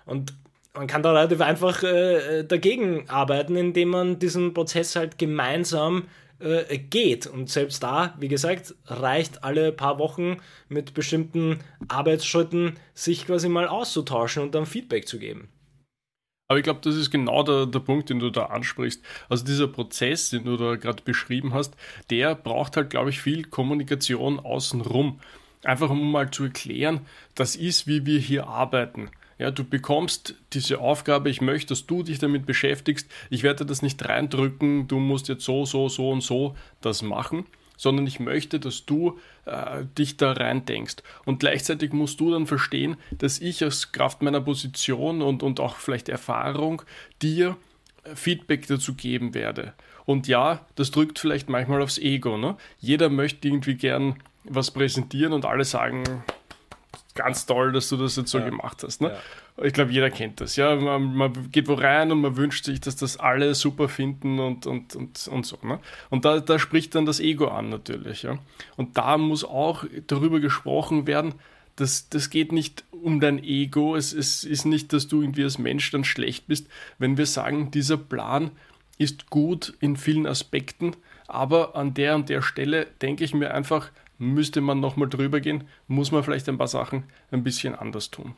Und 0.05 0.33
man 0.79 0.87
kann 0.87 1.03
da 1.03 1.11
relativ 1.11 1.41
einfach 1.41 1.83
äh, 1.83 2.45
dagegen 2.45 3.09
arbeiten, 3.09 3.57
indem 3.57 3.89
man 3.89 4.17
diesen 4.17 4.53
Prozess 4.53 4.95
halt 4.95 5.17
gemeinsam 5.17 6.05
äh, 6.39 6.77
geht. 6.77 7.27
Und 7.27 7.49
selbst 7.49 7.83
da, 7.83 8.15
wie 8.17 8.29
gesagt, 8.29 8.75
reicht 8.85 9.43
alle 9.43 9.73
paar 9.73 9.99
Wochen 9.99 10.37
mit 10.69 10.93
bestimmten 10.93 11.59
Arbeitsschritten, 11.89 12.77
sich 12.93 13.27
quasi 13.27 13.49
mal 13.49 13.67
auszutauschen 13.67 14.41
und 14.41 14.55
dann 14.55 14.65
Feedback 14.65 15.05
zu 15.05 15.19
geben. 15.19 15.49
Aber 16.47 16.59
ich 16.59 16.63
glaube, 16.63 16.79
das 16.81 16.95
ist 16.95 17.11
genau 17.11 17.43
der, 17.43 17.65
der 17.65 17.79
Punkt, 17.79 18.09
den 18.09 18.19
du 18.19 18.29
da 18.29 18.45
ansprichst. 18.45 19.03
Also 19.27 19.43
dieser 19.43 19.67
Prozess, 19.67 20.29
den 20.29 20.45
du 20.45 20.55
da 20.55 20.77
gerade 20.77 21.03
beschrieben 21.03 21.53
hast, 21.53 21.75
der 22.09 22.35
braucht 22.35 22.77
halt, 22.77 22.89
glaube 22.89 23.09
ich, 23.09 23.19
viel 23.19 23.43
Kommunikation 23.43 24.39
außenrum. 24.39 25.19
Einfach 25.65 25.89
um 25.89 26.09
mal 26.09 26.31
zu 26.31 26.45
erklären, 26.45 27.01
das 27.35 27.57
ist, 27.57 27.85
wie 27.85 28.05
wir 28.05 28.19
hier 28.19 28.47
arbeiten. 28.47 29.09
Ja, 29.39 29.51
du 29.51 29.63
bekommst 29.63 30.35
diese 30.51 30.79
Aufgabe, 30.79 31.29
ich 31.29 31.39
möchte, 31.39 31.69
dass 31.69 31.87
du 31.87 32.03
dich 32.03 32.19
damit 32.19 32.45
beschäftigst. 32.45 33.09
Ich 33.29 33.41
werde 33.41 33.65
das 33.65 33.81
nicht 33.81 34.07
reindrücken, 34.07 34.89
du 34.89 34.99
musst 34.99 35.29
jetzt 35.29 35.45
so, 35.45 35.65
so, 35.65 35.87
so 35.87 36.11
und 36.11 36.21
so 36.21 36.57
das 36.81 37.01
machen, 37.01 37.45
sondern 37.77 38.05
ich 38.05 38.19
möchte, 38.19 38.59
dass 38.59 38.85
du 38.85 39.17
äh, 39.45 39.85
dich 39.97 40.17
da 40.17 40.33
rein 40.33 40.65
denkst. 40.65 40.97
Und 41.23 41.39
gleichzeitig 41.39 41.93
musst 41.93 42.19
du 42.19 42.31
dann 42.31 42.47
verstehen, 42.47 42.97
dass 43.17 43.39
ich 43.39 43.63
aus 43.63 43.93
Kraft 43.93 44.21
meiner 44.21 44.41
Position 44.41 45.21
und, 45.21 45.41
und 45.41 45.61
auch 45.61 45.77
vielleicht 45.77 46.09
Erfahrung 46.09 46.81
dir 47.21 47.55
äh, 48.03 48.15
Feedback 48.17 48.67
dazu 48.67 48.93
geben 48.93 49.33
werde. 49.33 49.73
Und 50.05 50.27
ja, 50.27 50.65
das 50.75 50.91
drückt 50.91 51.17
vielleicht 51.17 51.47
manchmal 51.47 51.81
aufs 51.81 51.97
Ego. 51.97 52.37
Ne? 52.37 52.57
Jeder 52.79 53.07
möchte 53.07 53.47
irgendwie 53.47 53.75
gern 53.75 54.17
was 54.43 54.71
präsentieren 54.71 55.31
und 55.31 55.45
alle 55.45 55.63
sagen, 55.63 56.03
ganz 57.19 57.45
toll, 57.45 57.73
dass 57.73 57.89
du 57.89 57.97
das 57.97 58.15
jetzt 58.15 58.31
so 58.31 58.39
ja. 58.39 58.49
gemacht 58.49 58.81
hast. 58.83 59.01
Ne? 59.01 59.09
Ja. 59.57 59.63
Ich 59.65 59.73
glaube, 59.73 59.91
jeder 59.91 60.09
kennt 60.09 60.39
das. 60.39 60.55
Ja, 60.55 60.75
man, 60.75 61.13
man, 61.13 61.51
geht 61.51 61.67
wo 61.67 61.73
rein 61.73 62.11
und 62.11 62.21
man 62.21 62.37
wünscht 62.37 62.63
sich, 62.65 62.79
dass 62.79 62.95
das 62.95 63.17
alle 63.17 63.53
super 63.55 63.89
finden 63.89 64.39
und, 64.39 64.65
und, 64.65 64.95
und, 64.95 65.27
und 65.27 65.45
so. 65.45 65.57
Ne? 65.61 65.79
Und 66.09 66.23
da, 66.23 66.39
da 66.39 66.57
spricht 66.57 66.95
dann 66.95 67.05
das 67.05 67.19
Ego 67.19 67.47
an 67.49 67.69
natürlich. 67.69 68.23
Ja? 68.23 68.39
Und 68.77 68.97
da 68.97 69.17
muss 69.17 69.43
auch 69.43 69.83
darüber 70.07 70.39
gesprochen 70.39 71.07
werden, 71.07 71.33
das, 71.75 72.09
das 72.09 72.29
geht 72.29 72.51
nicht 72.51 72.83
um 72.91 73.19
dein 73.19 73.43
Ego. 73.43 73.95
Es, 73.95 74.13
es 74.13 74.43
ist 74.43 74.65
nicht, 74.65 74.93
dass 74.93 75.07
du 75.07 75.21
irgendwie 75.21 75.43
als 75.43 75.57
Mensch 75.57 75.91
dann 75.91 76.03
schlecht 76.03 76.47
bist, 76.47 76.67
wenn 76.97 77.17
wir 77.17 77.25
sagen, 77.25 77.71
dieser 77.71 77.97
Plan 77.97 78.51
ist 78.97 79.29
gut 79.29 79.73
in 79.79 79.95
vielen 79.95 80.27
Aspekten, 80.27 80.95
aber 81.27 81.75
an 81.75 81.93
der 81.93 82.15
und 82.15 82.29
der 82.29 82.41
Stelle 82.41 82.87
denke 83.01 83.23
ich 83.23 83.33
mir 83.33 83.53
einfach, 83.53 83.91
müsste 84.19 84.61
man 84.61 84.79
nochmal 84.79 85.09
drüber 85.09 85.39
gehen, 85.39 85.63
muss 85.87 86.11
man 86.11 86.23
vielleicht 86.23 86.47
ein 86.47 86.57
paar 86.57 86.67
Sachen 86.67 87.05
ein 87.31 87.43
bisschen 87.43 87.73
anders 87.73 88.11
tun. 88.11 88.35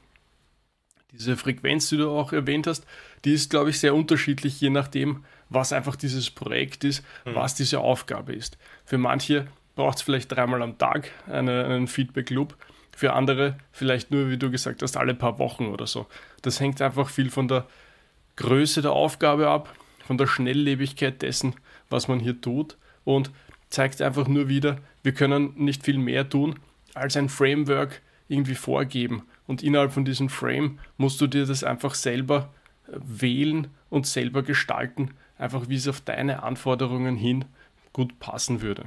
Diese 1.11 1.35
Frequenz, 1.35 1.89
die 1.89 1.97
du 1.97 2.09
auch 2.09 2.31
erwähnt 2.31 2.67
hast, 2.67 2.85
die 3.25 3.33
ist, 3.33 3.49
glaube 3.49 3.71
ich, 3.71 3.79
sehr 3.79 3.93
unterschiedlich, 3.93 4.61
je 4.61 4.69
nachdem, 4.69 5.25
was 5.49 5.73
einfach 5.73 5.97
dieses 5.97 6.29
Projekt 6.29 6.85
ist, 6.85 7.03
mhm. 7.25 7.35
was 7.35 7.55
diese 7.55 7.79
Aufgabe 7.79 8.33
ist. 8.33 8.57
Für 8.85 8.97
manche 8.97 9.47
braucht 9.75 9.97
es 9.97 10.03
vielleicht 10.03 10.31
dreimal 10.31 10.61
am 10.61 10.77
Tag 10.77 11.11
eine, 11.27 11.65
einen 11.65 11.87
Feedback-Loop, 11.87 12.55
für 12.95 13.13
andere 13.13 13.57
vielleicht 13.71 14.11
nur, 14.11 14.29
wie 14.29 14.37
du 14.37 14.51
gesagt 14.51 14.81
hast, 14.81 14.95
alle 14.95 15.15
paar 15.15 15.39
Wochen 15.39 15.67
oder 15.67 15.87
so. 15.87 16.07
Das 16.43 16.59
hängt 16.59 16.81
einfach 16.81 17.09
viel 17.09 17.29
von 17.29 17.47
der 17.47 17.65
Größe 18.35 18.81
der 18.81 18.91
Aufgabe 18.91 19.49
ab, 19.49 19.73
von 20.05 20.17
der 20.17 20.27
Schnelllebigkeit 20.27 21.21
dessen, 21.21 21.55
was 21.89 22.07
man 22.07 22.19
hier 22.19 22.39
tut 22.39 22.77
und 23.03 23.31
zeigt 23.69 24.01
einfach 24.01 24.27
nur 24.27 24.47
wieder, 24.47 24.77
wir 25.03 25.13
können 25.13 25.53
nicht 25.55 25.83
viel 25.83 25.97
mehr 25.97 26.29
tun, 26.29 26.59
als 26.93 27.17
ein 27.17 27.29
Framework 27.29 28.01
irgendwie 28.27 28.55
vorgeben. 28.55 29.23
Und 29.47 29.63
innerhalb 29.63 29.91
von 29.91 30.05
diesem 30.05 30.29
Frame 30.29 30.79
musst 30.97 31.19
du 31.19 31.27
dir 31.27 31.45
das 31.45 31.63
einfach 31.63 31.95
selber 31.95 32.53
äh, 32.87 32.97
wählen 33.03 33.67
und 33.89 34.07
selber 34.07 34.43
gestalten, 34.43 35.11
einfach 35.37 35.67
wie 35.67 35.75
es 35.75 35.87
auf 35.87 36.01
deine 36.01 36.43
Anforderungen 36.43 37.15
hin 37.15 37.45
gut 37.93 38.19
passen 38.19 38.61
würde. 38.61 38.85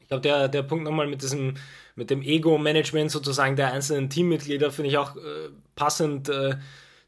Ich 0.00 0.08
glaube, 0.08 0.22
der, 0.22 0.48
der 0.48 0.62
Punkt 0.62 0.84
nochmal 0.84 1.06
mit 1.06 1.22
diesem, 1.22 1.54
mit 1.94 2.10
dem 2.10 2.22
Ego-Management 2.22 3.10
sozusagen 3.10 3.56
der 3.56 3.72
einzelnen 3.72 4.10
Teammitglieder 4.10 4.70
finde 4.70 4.90
ich 4.90 4.98
auch 4.98 5.16
äh, 5.16 5.50
passend 5.76 6.28
äh, 6.28 6.56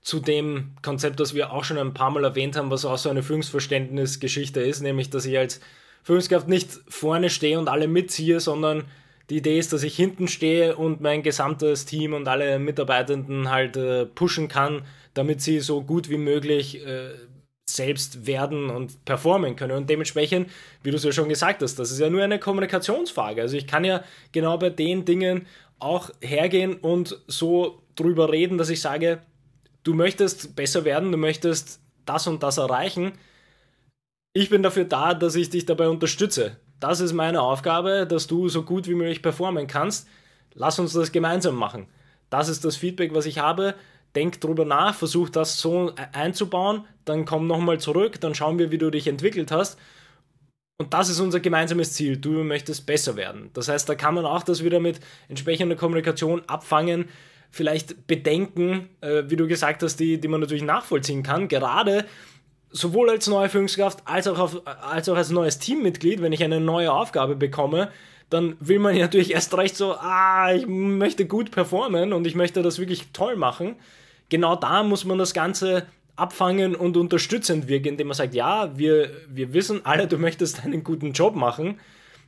zu 0.00 0.20
dem 0.20 0.76
Konzept, 0.82 1.18
das 1.18 1.34
wir 1.34 1.52
auch 1.52 1.64
schon 1.64 1.78
ein 1.78 1.92
paar 1.92 2.10
Mal 2.10 2.22
erwähnt 2.22 2.56
haben, 2.56 2.70
was 2.70 2.84
auch 2.84 2.96
so 2.96 3.10
eine 3.10 3.24
Führungsverständnisgeschichte 3.24 4.60
ist, 4.60 4.80
nämlich 4.80 5.10
dass 5.10 5.26
ich 5.26 5.36
als 5.36 5.60
Führungskraft 6.06 6.46
nicht 6.46 6.70
vorne 6.88 7.30
stehe 7.30 7.58
und 7.58 7.68
alle 7.68 7.88
mitziehe, 7.88 8.38
sondern 8.38 8.84
die 9.28 9.38
Idee 9.38 9.58
ist, 9.58 9.72
dass 9.72 9.82
ich 9.82 9.96
hinten 9.96 10.28
stehe 10.28 10.76
und 10.76 11.00
mein 11.00 11.24
gesamtes 11.24 11.84
Team 11.84 12.12
und 12.12 12.28
alle 12.28 12.60
Mitarbeitenden 12.60 13.50
halt 13.50 13.76
äh, 13.76 14.06
pushen 14.06 14.46
kann, 14.46 14.82
damit 15.14 15.42
sie 15.42 15.58
so 15.58 15.82
gut 15.82 16.08
wie 16.08 16.16
möglich 16.16 16.86
äh, 16.86 17.08
selbst 17.68 18.24
werden 18.24 18.70
und 18.70 19.04
performen 19.04 19.56
können. 19.56 19.76
Und 19.76 19.90
dementsprechend, 19.90 20.48
wie 20.84 20.92
du 20.92 20.96
es 20.96 21.02
ja 21.02 21.10
schon 21.10 21.28
gesagt 21.28 21.60
hast, 21.60 21.74
das 21.74 21.90
ist 21.90 21.98
ja 21.98 22.08
nur 22.08 22.22
eine 22.22 22.38
Kommunikationsfrage. 22.38 23.42
Also 23.42 23.56
ich 23.56 23.66
kann 23.66 23.82
ja 23.84 24.04
genau 24.30 24.58
bei 24.58 24.70
den 24.70 25.04
Dingen 25.04 25.48
auch 25.80 26.10
hergehen 26.20 26.76
und 26.76 27.18
so 27.26 27.82
drüber 27.96 28.30
reden, 28.30 28.58
dass 28.58 28.70
ich 28.70 28.80
sage, 28.80 29.22
du 29.82 29.92
möchtest 29.92 30.54
besser 30.54 30.84
werden, 30.84 31.10
du 31.10 31.18
möchtest 31.18 31.80
das 32.04 32.28
und 32.28 32.44
das 32.44 32.58
erreichen 32.58 33.14
ich 34.36 34.50
bin 34.50 34.62
dafür 34.62 34.84
da, 34.84 35.14
dass 35.14 35.34
ich 35.34 35.48
dich 35.48 35.64
dabei 35.64 35.88
unterstütze. 35.88 36.58
Das 36.78 37.00
ist 37.00 37.14
meine 37.14 37.40
Aufgabe, 37.40 38.06
dass 38.06 38.26
du 38.26 38.50
so 38.50 38.64
gut 38.64 38.86
wie 38.86 38.94
möglich 38.94 39.22
performen 39.22 39.66
kannst. 39.66 40.06
Lass 40.52 40.78
uns 40.78 40.92
das 40.92 41.10
gemeinsam 41.10 41.54
machen. 41.54 41.86
Das 42.28 42.50
ist 42.50 42.62
das 42.62 42.76
Feedback, 42.76 43.14
was 43.14 43.24
ich 43.24 43.38
habe. 43.38 43.74
Denk 44.14 44.38
drüber 44.42 44.66
nach, 44.66 44.94
versuch 44.94 45.30
das 45.30 45.58
so 45.58 45.94
einzubauen, 46.12 46.84
dann 47.06 47.24
komm 47.24 47.46
nochmal 47.46 47.80
zurück, 47.80 48.20
dann 48.20 48.34
schauen 48.34 48.58
wir, 48.58 48.70
wie 48.70 48.76
du 48.76 48.90
dich 48.90 49.06
entwickelt 49.06 49.50
hast. 49.50 49.78
Und 50.76 50.92
das 50.92 51.08
ist 51.08 51.20
unser 51.20 51.40
gemeinsames 51.40 51.94
Ziel. 51.94 52.18
Du 52.18 52.44
möchtest 52.44 52.84
besser 52.84 53.16
werden. 53.16 53.48
Das 53.54 53.68
heißt, 53.68 53.88
da 53.88 53.94
kann 53.94 54.14
man 54.14 54.26
auch 54.26 54.42
das 54.42 54.62
wieder 54.62 54.80
mit 54.80 55.00
entsprechender 55.30 55.76
Kommunikation 55.76 56.42
abfangen. 56.46 57.08
Vielleicht 57.50 58.06
Bedenken, 58.06 58.90
äh, 59.00 59.22
wie 59.28 59.36
du 59.36 59.46
gesagt 59.46 59.82
hast, 59.82 59.96
die, 59.96 60.20
die 60.20 60.28
man 60.28 60.42
natürlich 60.42 60.62
nachvollziehen 60.62 61.22
kann. 61.22 61.48
Gerade 61.48 62.04
sowohl 62.70 63.10
als 63.10 63.26
neue 63.26 63.48
Führungskraft 63.48 64.00
als 64.04 64.26
auch, 64.26 64.38
auf, 64.38 64.62
als 64.66 65.08
auch 65.08 65.16
als 65.16 65.30
neues 65.30 65.58
Teammitglied, 65.58 66.20
wenn 66.20 66.32
ich 66.32 66.42
eine 66.44 66.60
neue 66.60 66.92
Aufgabe 66.92 67.36
bekomme, 67.36 67.90
dann 68.30 68.56
will 68.60 68.78
man 68.78 68.94
ja 68.94 69.02
natürlich 69.02 69.32
erst 69.32 69.56
recht 69.56 69.76
so, 69.76 69.92
ah, 69.92 70.52
ich 70.52 70.66
möchte 70.66 71.26
gut 71.26 71.50
performen 71.50 72.12
und 72.12 72.26
ich 72.26 72.34
möchte 72.34 72.62
das 72.62 72.78
wirklich 72.78 73.08
toll 73.12 73.36
machen. 73.36 73.76
Genau 74.28 74.56
da 74.56 74.82
muss 74.82 75.04
man 75.04 75.18
das 75.18 75.32
Ganze 75.32 75.86
abfangen 76.16 76.74
und 76.74 76.96
unterstützend 76.96 77.68
wirken, 77.68 77.88
indem 77.88 78.08
man 78.08 78.16
sagt, 78.16 78.34
ja, 78.34 78.76
wir, 78.76 79.10
wir 79.28 79.52
wissen 79.52 79.82
alle, 79.84 80.08
du 80.08 80.18
möchtest 80.18 80.64
einen 80.64 80.82
guten 80.82 81.12
Job 81.12 81.36
machen 81.36 81.78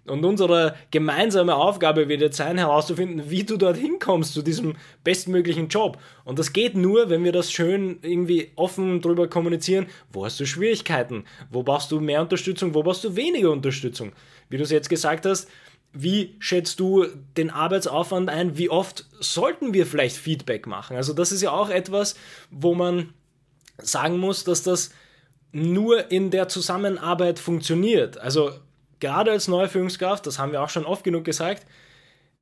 und 0.07 0.25
unsere 0.25 0.75
gemeinsame 0.91 1.55
Aufgabe 1.55 2.09
wird 2.09 2.21
jetzt 2.21 2.37
sein, 2.37 2.59
herauszufinden, 2.59 3.31
wie 3.31 3.45
du 3.45 3.57
dorthin 3.57 3.99
kommst 3.99 4.35
zu 4.35 4.43
diesem 4.43 4.77
bestmöglichen 5.05 5.69
Job. 5.69 5.99
Und 6.25 6.39
das 6.39 6.53
geht 6.53 6.75
nur, 6.75 7.11
wenn 7.11 7.25
wir 7.25 7.33
das 7.33 7.53
schön 7.53 7.99
irgendwie 8.03 8.53
offen 8.57 9.01
drüber 9.01 9.29
kommunizieren. 9.29 9.87
Wo 10.13 10.25
hast 10.25 10.41
du 10.41 10.47
Schwierigkeiten? 10.47 11.25
Wo 11.51 11.63
brauchst 11.63 11.93
du 11.93 12.01
mehr 12.01 12.23
Unterstützung? 12.23 12.75
Wo 12.75 12.83
brauchst 12.83 13.05
du 13.05 13.17
weniger 13.17 13.51
Unterstützung? 13.51 14.13
Wie 14.49 14.57
du 14.57 14.63
es 14.63 14.71
jetzt 14.71 14.89
gesagt 14.89 15.27
hast, 15.27 15.49
wie 15.93 16.37
schätzt 16.39 16.81
du 16.81 17.07
den 17.37 17.51
Arbeitsaufwand 17.51 18.29
ein? 18.29 18.59
Wie 18.59 18.71
oft 18.71 19.07
sollten 19.21 19.73
wir 19.73 19.87
vielleicht 19.87 20.17
Feedback 20.17 20.67
machen? 20.67 20.97
Also 20.97 21.13
das 21.13 21.33
ist 21.33 21.43
ja 21.43 21.51
auch 21.51 21.71
etwas, 21.71 22.15
wo 22.51 22.75
man 22.75 23.15
sagen 23.79 24.19
muss, 24.19 24.45
dass 24.45 24.63
das 24.63 24.91
nur 25.53 26.11
in 26.11 26.31
der 26.31 26.49
Zusammenarbeit 26.49 27.39
funktioniert. 27.39 28.19
Also 28.19 28.53
gerade 29.01 29.31
als 29.31 29.49
neue 29.49 29.69
Führungskraft, 29.69 30.27
das 30.27 30.39
haben 30.39 30.53
wir 30.53 30.63
auch 30.63 30.71
schon 30.71 30.85
oft 30.85 31.05
genug 31.05 31.25
gesagt, 31.25 31.67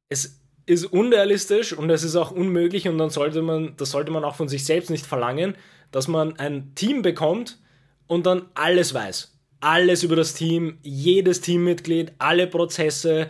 es 0.08 0.40
ist 0.66 0.84
unrealistisch 0.86 1.72
und 1.72 1.90
es 1.90 2.02
ist 2.02 2.16
auch 2.16 2.30
unmöglich 2.30 2.88
und 2.88 2.98
dann 2.98 3.10
sollte 3.10 3.42
man, 3.42 3.74
das 3.76 3.90
sollte 3.92 4.10
man 4.10 4.24
auch 4.24 4.34
von 4.34 4.48
sich 4.48 4.64
selbst 4.64 4.90
nicht 4.90 5.06
verlangen, 5.06 5.54
dass 5.92 6.08
man 6.08 6.38
ein 6.38 6.74
Team 6.74 7.02
bekommt 7.02 7.58
und 8.06 8.26
dann 8.26 8.46
alles 8.54 8.92
weiß. 8.92 9.32
Alles 9.60 10.02
über 10.02 10.16
das 10.16 10.34
Team, 10.34 10.78
jedes 10.82 11.40
Teammitglied, 11.40 12.12
alle 12.18 12.46
Prozesse, 12.46 13.28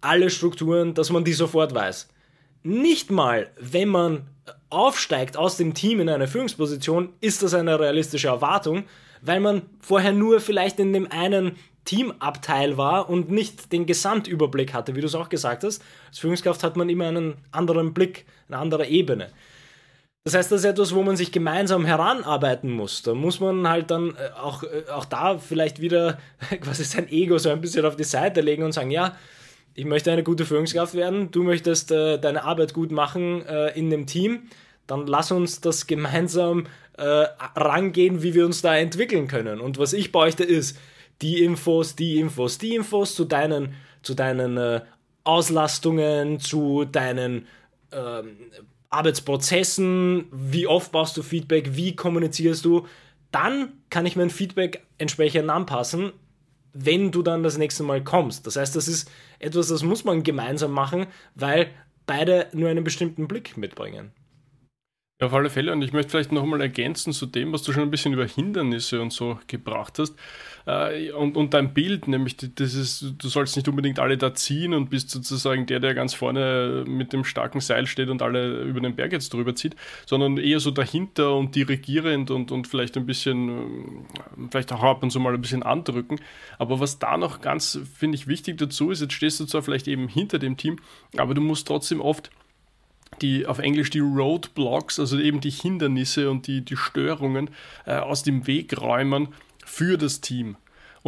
alle 0.00 0.30
Strukturen, 0.30 0.94
dass 0.94 1.10
man 1.10 1.24
die 1.24 1.32
sofort 1.32 1.74
weiß. 1.74 2.08
Nicht 2.62 3.10
mal, 3.10 3.50
wenn 3.58 3.88
man 3.88 4.28
aufsteigt 4.70 5.36
aus 5.36 5.56
dem 5.56 5.74
Team 5.74 6.00
in 6.00 6.08
eine 6.08 6.28
Führungsposition, 6.28 7.12
ist 7.20 7.42
das 7.42 7.54
eine 7.54 7.78
realistische 7.78 8.28
Erwartung, 8.28 8.84
weil 9.22 9.40
man 9.40 9.62
vorher 9.80 10.12
nur 10.12 10.40
vielleicht 10.40 10.78
in 10.78 10.92
dem 10.92 11.10
einen 11.10 11.56
Teamabteil 11.88 12.76
war 12.76 13.08
und 13.08 13.30
nicht 13.30 13.72
den 13.72 13.86
Gesamtüberblick 13.86 14.74
hatte, 14.74 14.94
wie 14.94 15.00
du 15.00 15.06
es 15.06 15.14
auch 15.14 15.30
gesagt 15.30 15.64
hast. 15.64 15.82
Als 16.08 16.18
Führungskraft 16.18 16.62
hat 16.62 16.76
man 16.76 16.90
immer 16.90 17.08
einen 17.08 17.36
anderen 17.50 17.94
Blick, 17.94 18.26
eine 18.48 18.58
andere 18.58 18.86
Ebene. 18.86 19.30
Das 20.22 20.34
heißt, 20.34 20.52
das 20.52 20.60
ist 20.60 20.66
etwas, 20.66 20.94
wo 20.94 21.02
man 21.02 21.16
sich 21.16 21.32
gemeinsam 21.32 21.86
heranarbeiten 21.86 22.70
muss. 22.70 23.00
Da 23.00 23.14
muss 23.14 23.40
man 23.40 23.66
halt 23.66 23.90
dann 23.90 24.10
äh, 24.10 24.38
auch, 24.38 24.64
äh, 24.64 24.90
auch 24.90 25.06
da 25.06 25.38
vielleicht 25.38 25.80
wieder 25.80 26.18
quasi 26.60 26.84
sein 26.84 27.08
Ego 27.08 27.38
so 27.38 27.48
ein 27.48 27.62
bisschen 27.62 27.86
auf 27.86 27.96
die 27.96 28.04
Seite 28.04 28.42
legen 28.42 28.64
und 28.64 28.72
sagen, 28.72 28.90
ja, 28.90 29.16
ich 29.72 29.86
möchte 29.86 30.12
eine 30.12 30.24
gute 30.24 30.44
Führungskraft 30.44 30.92
werden, 30.92 31.30
du 31.30 31.42
möchtest 31.42 31.90
äh, 31.90 32.18
deine 32.18 32.44
Arbeit 32.44 32.74
gut 32.74 32.92
machen 32.92 33.46
äh, 33.46 33.70
in 33.78 33.88
dem 33.88 34.04
Team, 34.06 34.42
dann 34.86 35.06
lass 35.06 35.32
uns 35.32 35.62
das 35.62 35.86
gemeinsam 35.86 36.66
äh, 36.98 37.02
rangehen, 37.56 38.22
wie 38.22 38.34
wir 38.34 38.44
uns 38.44 38.60
da 38.60 38.76
entwickeln 38.76 39.26
können. 39.28 39.60
Und 39.60 39.78
was 39.78 39.94
ich 39.94 40.12
bräuchte 40.12 40.44
ist, 40.44 40.76
die 41.22 41.42
Infos, 41.42 41.96
die 41.96 42.18
Infos, 42.18 42.58
die 42.58 42.74
Infos 42.74 43.14
zu 43.14 43.24
deinen, 43.24 43.74
zu 44.02 44.14
deinen 44.14 44.56
äh, 44.56 44.80
Auslastungen, 45.24 46.40
zu 46.40 46.84
deinen 46.84 47.46
ähm, 47.92 48.36
Arbeitsprozessen, 48.90 50.26
wie 50.30 50.66
oft 50.66 50.92
baust 50.92 51.16
du 51.16 51.22
Feedback, 51.22 51.76
wie 51.76 51.94
kommunizierst 51.94 52.64
du, 52.64 52.86
dann 53.30 53.72
kann 53.90 54.06
ich 54.06 54.16
mein 54.16 54.30
Feedback 54.30 54.82
entsprechend 54.96 55.50
anpassen, 55.50 56.12
wenn 56.72 57.10
du 57.10 57.22
dann 57.22 57.42
das 57.42 57.58
nächste 57.58 57.82
Mal 57.82 58.02
kommst. 58.02 58.46
Das 58.46 58.56
heißt, 58.56 58.74
das 58.76 58.88
ist 58.88 59.10
etwas, 59.38 59.68
das 59.68 59.82
muss 59.82 60.04
man 60.04 60.22
gemeinsam 60.22 60.72
machen, 60.72 61.06
weil 61.34 61.70
beide 62.06 62.46
nur 62.52 62.70
einen 62.70 62.84
bestimmten 62.84 63.28
Blick 63.28 63.56
mitbringen. 63.56 64.12
Ja, 65.20 65.26
auf 65.26 65.34
alle 65.34 65.50
Fälle. 65.50 65.72
Und 65.72 65.82
ich 65.82 65.92
möchte 65.92 66.10
vielleicht 66.12 66.30
nochmal 66.30 66.60
ergänzen 66.60 67.12
zu 67.12 67.26
dem, 67.26 67.52
was 67.52 67.62
du 67.64 67.72
schon 67.72 67.82
ein 67.82 67.90
bisschen 67.90 68.12
über 68.12 68.24
Hindernisse 68.24 69.00
und 69.02 69.12
so 69.12 69.40
gebracht 69.48 69.98
hast. 69.98 70.14
Äh, 70.64 71.10
und, 71.10 71.36
und 71.36 71.54
dein 71.54 71.74
Bild, 71.74 72.06
nämlich 72.06 72.36
ist, 72.40 73.14
du 73.18 73.28
sollst 73.28 73.56
nicht 73.56 73.66
unbedingt 73.66 73.98
alle 73.98 74.16
da 74.16 74.32
ziehen 74.32 74.74
und 74.74 74.90
bist 74.90 75.10
sozusagen 75.10 75.66
der, 75.66 75.80
der 75.80 75.94
ganz 75.94 76.14
vorne 76.14 76.84
mit 76.86 77.12
dem 77.12 77.24
starken 77.24 77.60
Seil 77.60 77.88
steht 77.88 78.10
und 78.10 78.22
alle 78.22 78.62
über 78.62 78.80
den 78.80 78.94
Berg 78.94 79.10
jetzt 79.10 79.32
drüber 79.34 79.56
zieht, 79.56 79.74
sondern 80.06 80.38
eher 80.38 80.60
so 80.60 80.70
dahinter 80.70 81.34
und 81.34 81.56
dirigierend 81.56 82.30
und, 82.30 82.52
und 82.52 82.68
vielleicht 82.68 82.96
ein 82.96 83.06
bisschen, 83.06 84.06
vielleicht 84.52 84.72
auch 84.72 84.84
ab 84.84 85.02
und 85.02 85.10
zu 85.10 85.18
mal 85.18 85.34
ein 85.34 85.40
bisschen 85.40 85.64
andrücken. 85.64 86.20
Aber 86.58 86.78
was 86.78 87.00
da 87.00 87.16
noch 87.16 87.40
ganz, 87.40 87.80
finde 87.92 88.14
ich, 88.14 88.28
wichtig 88.28 88.58
dazu 88.58 88.92
ist, 88.92 89.00
jetzt 89.00 89.14
stehst 89.14 89.40
du 89.40 89.46
zwar 89.46 89.62
vielleicht 89.62 89.88
eben 89.88 90.06
hinter 90.06 90.38
dem 90.38 90.56
Team, 90.56 90.76
aber 91.16 91.34
du 91.34 91.40
musst 91.40 91.66
trotzdem 91.66 92.00
oft 92.00 92.30
die 93.22 93.46
auf 93.46 93.58
Englisch 93.58 93.90
die 93.90 94.00
Roadblocks, 94.00 94.98
also 94.98 95.18
eben 95.18 95.40
die 95.40 95.50
Hindernisse 95.50 96.30
und 96.30 96.46
die, 96.46 96.64
die 96.64 96.76
Störungen 96.76 97.50
äh, 97.86 97.96
aus 97.96 98.22
dem 98.22 98.46
Weg 98.46 98.80
räumen 98.80 99.28
für 99.64 99.98
das 99.98 100.20
Team. 100.20 100.56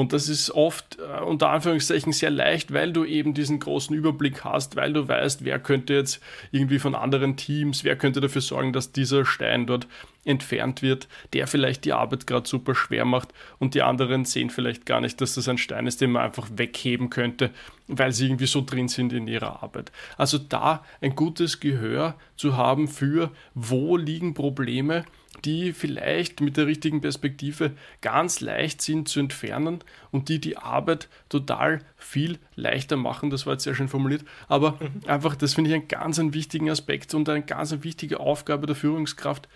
Und 0.01 0.15
das 0.15 0.31
ist 0.31 0.51
oft 0.51 0.99
äh, 0.99 1.21
unter 1.21 1.51
Anführungszeichen 1.51 2.15
sehr 2.15 2.31
leicht, 2.31 2.73
weil 2.73 2.91
du 2.91 3.05
eben 3.05 3.35
diesen 3.35 3.61
großen 3.61 3.95
Überblick 3.95 4.45
hast, 4.45 4.75
weil 4.75 4.95
du 4.95 5.07
weißt, 5.07 5.45
wer 5.45 5.59
könnte 5.59 5.93
jetzt 5.93 6.21
irgendwie 6.53 6.79
von 6.79 6.95
anderen 6.95 7.37
Teams, 7.37 7.85
wer 7.85 7.97
könnte 7.97 8.23
dafür 8.23 8.41
sorgen, 8.41 8.73
dass 8.73 8.93
dieser 8.93 9.27
Stein 9.27 9.67
dort 9.67 9.87
entfernt 10.25 10.81
wird, 10.81 11.07
der 11.35 11.47
vielleicht 11.47 11.85
die 11.85 11.93
Arbeit 11.93 12.27
gerade 12.27 12.49
super 12.49 12.75
schwer 12.75 13.05
macht 13.05 13.35
und 13.59 13.75
die 13.75 13.83
anderen 13.83 14.25
sehen 14.25 14.49
vielleicht 14.49 14.87
gar 14.87 15.03
nicht, 15.03 15.21
dass 15.21 15.35
das 15.35 15.49
ein 15.49 15.59
Stein 15.59 15.87
ist, 15.87 16.01
den 16.01 16.13
man 16.13 16.23
einfach 16.23 16.49
wegheben 16.51 17.11
könnte, 17.11 17.51
weil 17.87 18.13
sie 18.13 18.25
irgendwie 18.25 18.47
so 18.47 18.63
drin 18.65 18.89
sind 18.89 19.13
in 19.13 19.29
ihrer 19.29 19.63
Arbeit. 19.63 19.93
Also 20.17 20.39
da 20.39 20.83
ein 21.03 21.15
gutes 21.15 21.61
Gehör 21.61 22.15
zu 22.37 22.57
haben 22.57 22.89
für, 22.89 23.33
wo 23.53 23.99
liegen 23.99 24.33
Probleme, 24.33 25.05
die 25.45 25.73
vielleicht 25.73 26.41
mit 26.41 26.57
der 26.57 26.67
richtigen 26.67 27.01
Perspektive 27.01 27.73
ganz 28.01 28.41
leicht 28.41 28.83
sind 28.83 29.09
zu 29.09 29.21
entfernen 29.21 29.83
und 30.11 30.29
die 30.29 30.41
die 30.41 30.57
Arbeit 30.57 31.09
total 31.29 31.81
viel 31.97 32.39
leichter 32.55 32.97
machen. 32.97 33.31
Das 33.31 33.47
war 33.47 33.55
jetzt 33.55 33.65
sehr 33.65 33.75
schön 33.75 33.89
formuliert, 33.89 34.25
aber 34.49 34.73
mhm. 34.73 35.09
einfach, 35.09 35.37
das 35.37 35.55
finde 35.55 35.71
ich 35.71 35.77
einen 35.77 35.89
ganz 35.89 36.19
einen 36.19 36.35
wichtigen 36.35 36.71
Aspekt 36.71 37.15
und 37.15 37.29
eine 37.29 37.43
ganz 37.43 37.73
eine 37.73 37.85
wichtige 37.85 38.21
Aufgabe 38.21 38.67
der 38.67 38.77
Führungskraft. 38.77 39.49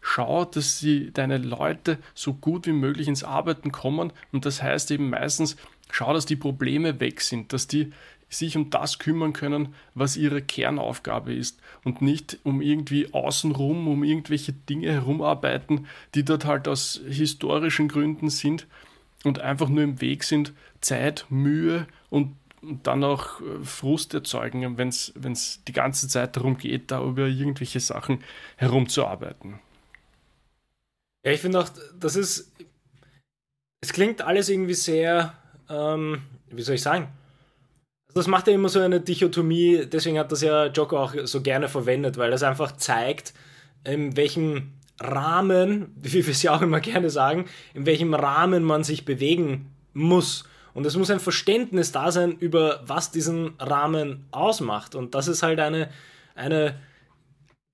Schau, 0.00 0.44
dass 0.44 0.78
sie 0.78 1.10
deine 1.12 1.38
Leute 1.38 1.98
so 2.14 2.34
gut 2.34 2.66
wie 2.66 2.72
möglich 2.72 3.08
ins 3.08 3.24
Arbeiten 3.24 3.72
kommen 3.72 4.12
und 4.30 4.46
das 4.46 4.62
heißt 4.62 4.90
eben 4.92 5.10
meistens, 5.10 5.56
schau, 5.90 6.12
dass 6.12 6.26
die 6.26 6.36
Probleme 6.36 7.00
weg 7.00 7.20
sind, 7.20 7.52
dass 7.52 7.66
die 7.66 7.92
sich 8.28 8.56
um 8.56 8.70
das 8.70 8.98
kümmern 8.98 9.32
können, 9.32 9.74
was 9.94 10.16
ihre 10.16 10.42
Kernaufgabe 10.42 11.32
ist 11.32 11.60
und 11.84 12.02
nicht 12.02 12.38
um 12.42 12.60
irgendwie 12.60 13.12
außenrum, 13.12 13.86
um 13.86 14.02
irgendwelche 14.02 14.52
Dinge 14.52 14.92
herumarbeiten, 14.92 15.86
die 16.14 16.24
dort 16.24 16.44
halt 16.44 16.66
aus 16.66 17.00
historischen 17.06 17.88
Gründen 17.88 18.30
sind 18.30 18.66
und 19.24 19.40
einfach 19.40 19.68
nur 19.68 19.84
im 19.84 20.00
Weg 20.00 20.24
sind, 20.24 20.52
Zeit, 20.80 21.26
Mühe 21.28 21.86
und 22.10 22.36
dann 22.82 23.04
auch 23.04 23.40
äh, 23.40 23.64
Frust 23.64 24.14
erzeugen, 24.14 24.76
wenn 24.76 24.88
es 24.88 25.62
die 25.68 25.72
ganze 25.72 26.08
Zeit 26.08 26.36
darum 26.36 26.58
geht, 26.58 26.90
da 26.90 27.02
über 27.02 27.26
irgendwelche 27.26 27.80
Sachen 27.80 28.24
herumzuarbeiten. 28.56 29.60
Ja, 31.24 31.32
ich 31.32 31.40
finde 31.40 31.60
auch, 31.60 31.68
das 31.98 32.16
ist, 32.16 32.52
es 33.80 33.92
klingt 33.92 34.22
alles 34.22 34.48
irgendwie 34.48 34.74
sehr, 34.74 35.34
ähm, 35.68 36.22
wie 36.50 36.62
soll 36.62 36.76
ich 36.76 36.82
sagen, 36.82 37.08
das 38.16 38.28
macht 38.28 38.46
ja 38.46 38.54
immer 38.54 38.70
so 38.70 38.80
eine 38.80 39.00
Dichotomie, 39.00 39.84
deswegen 39.84 40.18
hat 40.18 40.32
das 40.32 40.40
ja 40.40 40.66
Joko 40.66 40.98
auch 40.98 41.14
so 41.24 41.42
gerne 41.42 41.68
verwendet, 41.68 42.16
weil 42.16 42.30
das 42.30 42.42
einfach 42.42 42.72
zeigt, 42.72 43.34
in 43.84 44.16
welchem 44.16 44.72
Rahmen, 44.98 45.92
wie 46.00 46.24
wir 46.24 46.32
es 46.32 46.42
ja 46.42 46.56
auch 46.56 46.62
immer 46.62 46.80
gerne 46.80 47.10
sagen, 47.10 47.44
in 47.74 47.84
welchem 47.84 48.14
Rahmen 48.14 48.64
man 48.64 48.84
sich 48.84 49.04
bewegen 49.04 49.70
muss. 49.92 50.44
Und 50.72 50.86
es 50.86 50.96
muss 50.96 51.10
ein 51.10 51.20
Verständnis 51.20 51.92
da 51.92 52.10
sein, 52.10 52.32
über 52.38 52.82
was 52.86 53.10
diesen 53.10 53.54
Rahmen 53.58 54.26
ausmacht. 54.30 54.94
Und 54.94 55.14
das 55.14 55.28
ist 55.28 55.42
halt 55.42 55.60
eine, 55.60 55.90
eine, 56.34 56.78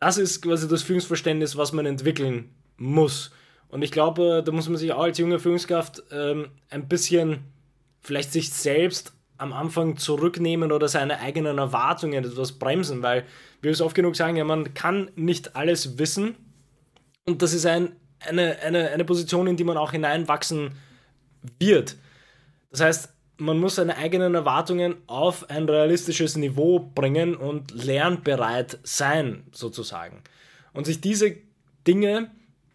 das 0.01 0.19
ist 0.19 0.43
quasi 0.43 0.69
das 0.69 0.83
Führungsverständnis, 0.83 1.57
was 1.57 1.73
man 1.73 1.87
entwickeln 1.87 2.51
muss. 2.77 3.31
Und 3.69 3.83
ich 3.83 3.93
glaube, 3.93 4.43
da 4.45 4.51
muss 4.51 4.69
man 4.69 4.77
sich 4.77 4.93
auch 4.93 5.03
als 5.03 5.19
junge 5.19 5.39
Führungskraft 5.39 6.03
ähm, 6.11 6.49
ein 6.69 6.89
bisschen 6.89 7.45
vielleicht 8.01 8.33
sich 8.33 8.51
selbst 8.51 9.13
am 9.39 9.53
Anfang 9.53 9.97
zurücknehmen 9.97 10.73
oder 10.73 10.89
seine 10.89 11.21
eigenen 11.21 11.59
Erwartungen 11.59 12.25
etwas 12.25 12.53
bremsen, 12.53 13.03
weil 13.03 13.25
wir 13.61 13.71
es 13.71 13.81
oft 13.81 13.95
genug 13.95 14.17
sagen, 14.17 14.37
ja, 14.37 14.45
man 14.45 14.75
kann 14.75 15.11
nicht 15.17 15.57
alles 15.57 15.99
wissen 15.99 16.37
und 17.27 17.43
das 17.43 17.53
ist 17.53 17.67
ein, 17.67 17.97
eine, 18.21 18.59
eine, 18.61 18.91
eine 18.91 19.05
Position, 19.05 19.47
in 19.47 19.57
die 19.57 19.65
man 19.65 19.77
auch 19.77 19.93
hineinwachsen 19.93 20.73
wird. 21.59 21.97
Das 22.71 22.81
heißt, 22.81 23.13
man 23.39 23.59
muss 23.59 23.77
seine 23.77 23.97
eigenen 23.97 24.35
Erwartungen 24.35 24.97
auf 25.07 25.51
ein 25.51 25.69
realistisches 25.69 26.37
Niveau 26.37 26.79
bringen 26.95 27.35
und 27.35 27.73
lernbereit 27.73 28.79
sein, 28.83 29.45
sozusagen. 29.53 30.23
Und 30.73 30.87
sich 30.87 31.01
diese 31.01 31.37
Dinge, 31.87 32.31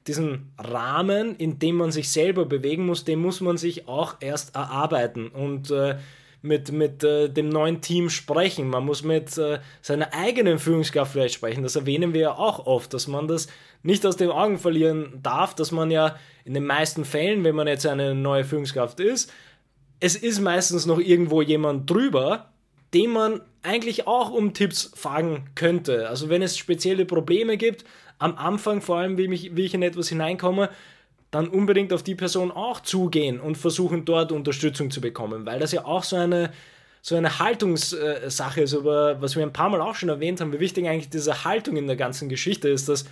diesen 0.08 0.52
Rahmen, 0.58 1.36
in 1.36 1.60
dem 1.60 1.76
man 1.76 1.91
sich 1.91 2.10
selber 2.10 2.46
bewegen 2.46 2.86
muss, 2.86 3.06
den 3.06 3.20
muss 3.20 3.41
man 3.41 3.58
sich 3.58 3.88
auch 3.88 4.15
erst 4.20 4.56
erarbeiten. 4.56 5.28
Und 5.30 5.72
äh, 5.72 5.98
mit, 6.41 6.71
mit 6.71 7.04
äh, 7.04 7.30
dem 7.30 7.50
neuen 7.50 7.82
Team 7.82 8.10
sprechen. 8.10 8.69
Man 8.69 8.86
muss 8.86 9.04
mit 9.04 9.38
äh, 9.38 9.60
seiner 9.82 10.13
eigenen 10.13 10.60
Führungskraft 10.60 11.12
vielleicht 11.12 11.36
sprechen. 11.36 11.63
Das 11.63 11.76
erwähnen 11.76 12.13
wir 12.13 12.21
ja 12.21 12.38
auch 12.38 12.65
oft, 12.65 12.93
dass 12.93 13.08
man 13.08 13.28
das 13.28 13.47
nicht 13.84 14.06
aus 14.06 14.17
den 14.17 14.30
Augen 14.30 14.58
verlieren 14.58 15.19
darf, 15.21 15.56
dass 15.56 15.71
man 15.71 15.91
ja 15.91 16.15
in 16.45 16.54
den 16.54 16.65
meisten 16.65 17.06
Fällen, 17.06 17.43
wenn 17.43 17.56
man 17.56 17.67
jetzt 17.67 17.86
eine 17.86 18.15
neue 18.15 18.43
Führungskraft 18.43 19.00
ist, 19.00 19.32
es 20.00 20.15
ist 20.15 20.39
meistens 20.39 20.86
noch 20.86 21.00
irgendwo 21.00 21.41
jemand 21.41 21.89
drüber, 21.89 22.52
den 22.93 23.12
man 23.12 23.41
eigentlich 23.63 24.08
auch 24.08 24.32
um 24.32 24.54
Tipps 24.54 24.91
fragen 24.95 25.50
könnte. 25.56 26.08
Also 26.08 26.30
wenn 26.30 26.41
es 26.41 26.58
spezielle 26.58 27.06
Probleme 27.06 27.58
gibt, 27.58 27.84
am 28.19 28.38
Anfang 28.38 28.82
vor 28.82 28.97
allem, 28.97 29.17
wie 29.17 29.32
ich, 29.34 29.56
wie 29.56 29.65
ich 29.65 29.73
in 29.73 29.84
etwas 29.84 30.10
hineinkomme, 30.10 30.69
dann 31.32 31.48
unbedingt 31.48 31.92
auf 31.94 32.04
die 32.04 32.16
Person 32.16 32.52
auch 32.52 32.80
zugehen 32.80 33.40
und 33.40 33.58
versuchen 33.58 34.06
dort 34.06 34.32
Unterstützung 34.32 34.92
zu 34.92 35.02
bekommen, 35.02 35.46
weil 35.46 35.60
das 35.60 35.72
ja 35.72 35.86
auch 35.86 36.04
so 36.04 36.16
eine, 36.16 36.52
so 37.02 37.16
eine 37.16 37.40
Haltungssache 37.40 38.62
ist, 38.62 38.74
aber 38.74 39.22
was 39.22 39.36
wir 39.36 39.44
ein 39.44 39.54
paar 39.54 39.70
Mal 39.70 39.82
auch 39.82 39.96
schon 39.96 40.10
erwähnt 40.10 40.40
haben, 40.40 40.54
wie 40.54 40.60
wichtig 40.60 40.88
eigentlich 40.88 41.10
diese 41.10 41.44
Haltung 41.44 41.76
in 41.76 41.88
der 41.88 41.98
ganzen 41.98 42.30
Geschichte 42.30 42.70
ist, 42.70 42.88
dass 42.88 43.06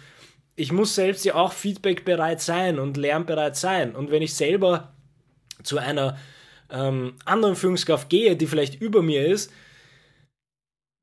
ich 0.55 0.71
muss 0.71 0.95
selbst 0.95 1.25
ja 1.25 1.35
auch 1.35 1.51
feedbackbereit 1.51 2.41
sein 2.41 2.79
und 2.79 2.95
lernbereit 2.95 3.57
sein. 3.57 3.95
Und 3.95 4.09
wenn 4.09 4.21
ich 4.21 4.33
selber 4.33 4.93
zu 5.63 5.77
einer 5.77 6.17
ähm, 6.69 7.15
anderen 7.25 7.55
Führungskraft 7.55 8.09
gehe, 8.09 8.37
die 8.37 8.47
vielleicht 8.47 8.81
über 8.81 9.01
mir 9.01 9.25
ist, 9.25 9.51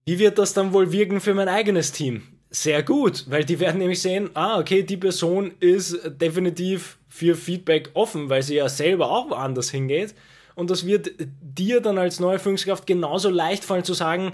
wie 0.07 0.19
wird 0.19 0.39
das 0.39 0.55
dann 0.55 0.73
wohl 0.73 0.91
wirken 0.91 1.21
für 1.21 1.35
mein 1.35 1.49
eigenes 1.49 1.93
Team? 1.93 2.23
Sehr 2.51 2.83
gut, 2.83 3.25
weil 3.29 3.45
die 3.45 3.61
werden 3.61 3.79
nämlich 3.79 4.03
sehen, 4.03 4.31
ah, 4.35 4.59
okay, 4.59 4.83
die 4.83 4.97
Person 4.97 5.53
ist 5.61 5.99
definitiv 6.21 6.99
für 7.13 7.37
Feedback 7.37 7.91
offen, 7.93 8.31
weil 8.31 8.43
sie 8.43 8.55
ja 8.55 8.71
selber 8.71 9.11
auch 9.11 9.29
woanders 9.29 9.71
hingeht. 9.71 10.15
Und 10.55 10.71
das 10.71 10.87
wird 10.87 11.11
dir 11.19 11.83
dann 11.83 11.99
als 11.99 12.21
neue 12.21 12.39
Führungskraft 12.39 12.87
genauso 12.87 13.29
leicht 13.29 13.65
fallen 13.65 13.85
zu 13.85 13.93
sagen, 13.93 14.33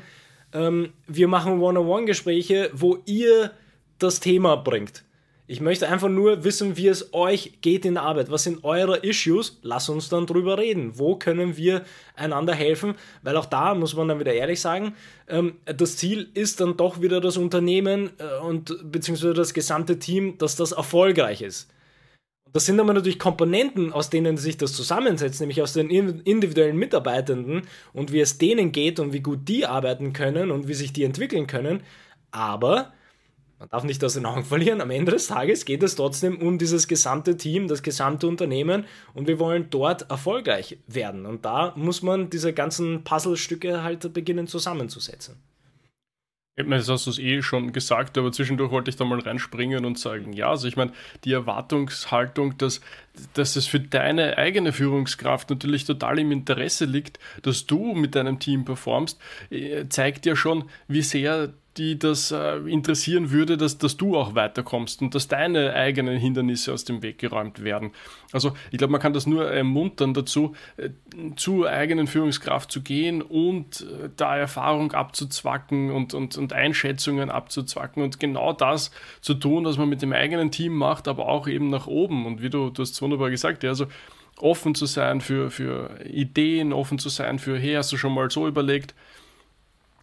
ähm, 0.52 0.92
wir 1.08 1.26
machen 1.26 1.60
One-on-One-Gespräche, 1.60 2.70
wo 2.72 2.98
ihr 3.04 3.50
das 3.98 4.20
Thema 4.20 4.56
bringt. 4.56 5.02
Ich 5.48 5.60
möchte 5.60 5.88
einfach 5.88 6.08
nur 6.08 6.44
wissen, 6.44 6.76
wie 6.76 6.86
es 6.86 7.12
euch 7.12 7.58
geht 7.62 7.84
in 7.84 7.94
der 7.94 8.04
Arbeit. 8.04 8.30
Was 8.30 8.44
sind 8.44 8.62
eure 8.62 8.98
Issues? 8.98 9.58
Lass 9.62 9.88
uns 9.88 10.08
dann 10.08 10.26
drüber 10.26 10.56
reden. 10.56 10.98
Wo 10.98 11.16
können 11.16 11.56
wir 11.56 11.84
einander 12.14 12.54
helfen? 12.54 12.94
Weil 13.22 13.36
auch 13.36 13.46
da 13.46 13.74
muss 13.74 13.96
man 13.96 14.06
dann 14.06 14.20
wieder 14.20 14.34
ehrlich 14.34 14.60
sagen, 14.60 14.94
ähm, 15.26 15.56
das 15.64 15.96
Ziel 15.96 16.28
ist 16.34 16.60
dann 16.60 16.76
doch 16.76 17.02
wieder 17.02 17.20
das 17.20 17.38
Unternehmen 17.38 18.10
äh, 18.18 18.40
und 18.40 18.92
beziehungsweise 18.92 19.34
das 19.34 19.52
gesamte 19.52 19.98
Team, 19.98 20.38
dass 20.38 20.54
das 20.54 20.70
erfolgreich 20.70 21.42
ist. 21.42 21.68
Das 22.58 22.66
sind 22.66 22.80
aber 22.80 22.92
natürlich 22.92 23.20
Komponenten, 23.20 23.92
aus 23.92 24.10
denen 24.10 24.36
sich 24.36 24.56
das 24.56 24.72
zusammensetzt, 24.72 25.38
nämlich 25.38 25.62
aus 25.62 25.74
den 25.74 25.90
individuellen 25.90 26.76
Mitarbeitenden 26.76 27.62
und 27.92 28.12
wie 28.12 28.18
es 28.18 28.38
denen 28.38 28.72
geht 28.72 28.98
und 28.98 29.12
wie 29.12 29.20
gut 29.20 29.46
die 29.46 29.64
arbeiten 29.64 30.12
können 30.12 30.50
und 30.50 30.66
wie 30.66 30.74
sich 30.74 30.92
die 30.92 31.04
entwickeln 31.04 31.46
können. 31.46 31.84
Aber 32.32 32.92
man 33.60 33.68
darf 33.68 33.84
nicht 33.84 34.02
aus 34.02 34.14
den 34.14 34.26
Augen 34.26 34.42
verlieren, 34.44 34.80
am 34.80 34.90
Ende 34.90 35.12
des 35.12 35.28
Tages 35.28 35.66
geht 35.66 35.84
es 35.84 35.94
trotzdem 35.94 36.42
um 36.42 36.58
dieses 36.58 36.88
gesamte 36.88 37.36
Team, 37.36 37.68
das 37.68 37.84
gesamte 37.84 38.26
Unternehmen 38.26 38.86
und 39.14 39.28
wir 39.28 39.38
wollen 39.38 39.70
dort 39.70 40.10
erfolgreich 40.10 40.78
werden. 40.88 41.26
Und 41.26 41.44
da 41.44 41.74
muss 41.76 42.02
man 42.02 42.28
diese 42.28 42.52
ganzen 42.52 43.04
Puzzlestücke 43.04 43.84
halt 43.84 44.12
beginnen 44.12 44.48
zusammenzusetzen. 44.48 45.36
Jetzt 46.58 46.88
hast 46.88 47.06
du 47.06 47.10
es 47.10 47.18
eh 47.20 47.40
schon 47.40 47.72
gesagt, 47.72 48.18
aber 48.18 48.32
zwischendurch 48.32 48.72
wollte 48.72 48.90
ich 48.90 48.96
da 48.96 49.04
mal 49.04 49.20
reinspringen 49.20 49.84
und 49.84 49.96
sagen, 49.96 50.32
ja, 50.32 50.50
also 50.50 50.66
ich 50.66 50.76
meine, 50.76 50.92
die 51.24 51.32
Erwartungshaltung, 51.32 52.58
dass, 52.58 52.80
dass 53.34 53.56
es 53.56 53.66
für 53.66 53.80
deine 53.80 54.38
eigene 54.38 54.72
Führungskraft 54.72 55.50
natürlich 55.50 55.84
total 55.84 56.18
im 56.18 56.32
Interesse 56.32 56.84
liegt, 56.84 57.18
dass 57.42 57.66
du 57.66 57.94
mit 57.94 58.14
deinem 58.14 58.38
Team 58.38 58.64
performst, 58.64 59.18
äh, 59.50 59.88
zeigt 59.88 60.26
ja 60.26 60.36
schon, 60.36 60.64
wie 60.86 61.02
sehr 61.02 61.52
die 61.78 61.98
das 61.98 62.32
äh, 62.32 62.56
interessieren 62.66 63.30
würde, 63.30 63.56
dass, 63.56 63.78
dass 63.78 63.96
du 63.96 64.16
auch 64.16 64.34
weiterkommst 64.34 65.00
und 65.00 65.14
dass 65.14 65.28
deine 65.28 65.74
eigenen 65.74 66.18
Hindernisse 66.18 66.72
aus 66.72 66.84
dem 66.84 67.02
Weg 67.02 67.18
geräumt 67.18 67.62
werden. 67.62 67.92
Also 68.32 68.52
ich 68.70 68.78
glaube, 68.78 68.90
man 68.90 69.00
kann 69.00 69.12
das 69.12 69.26
nur 69.26 69.50
ermuntern 69.50 70.12
dazu, 70.12 70.54
äh, 70.76 70.90
zur 71.36 71.70
eigenen 71.70 72.06
Führungskraft 72.06 72.70
zu 72.72 72.82
gehen 72.82 73.22
und 73.22 73.86
da 74.16 74.36
Erfahrung 74.36 74.92
abzuzwacken 74.92 75.90
und, 75.90 76.14
und, 76.14 76.36
und 76.36 76.52
Einschätzungen 76.52 77.30
abzuzwacken 77.30 78.02
und 78.02 78.18
genau 78.20 78.52
das 78.52 78.90
zu 79.20 79.34
tun, 79.34 79.64
was 79.64 79.78
man 79.78 79.88
mit 79.88 80.02
dem 80.02 80.12
eigenen 80.12 80.50
Team 80.50 80.74
macht, 80.74 81.08
aber 81.08 81.28
auch 81.28 81.46
eben 81.48 81.70
nach 81.70 81.86
oben. 81.86 82.26
Und 82.26 82.42
wie 82.42 82.50
du, 82.50 82.70
du 82.70 82.82
hast 82.82 82.92
es 82.92 83.00
wunderbar 83.08 83.30
gesagt, 83.30 83.62
ja, 83.62 83.70
also 83.70 83.86
offen 84.38 84.74
zu 84.74 84.86
sein 84.86 85.20
für, 85.20 85.50
für 85.50 86.00
Ideen, 86.04 86.72
offen 86.72 86.98
zu 86.98 87.08
sein 87.08 87.38
für, 87.38 87.58
hey, 87.58 87.74
hast 87.74 87.90
du 87.92 87.96
schon 87.96 88.14
mal 88.14 88.30
so 88.30 88.46
überlegt, 88.46 88.94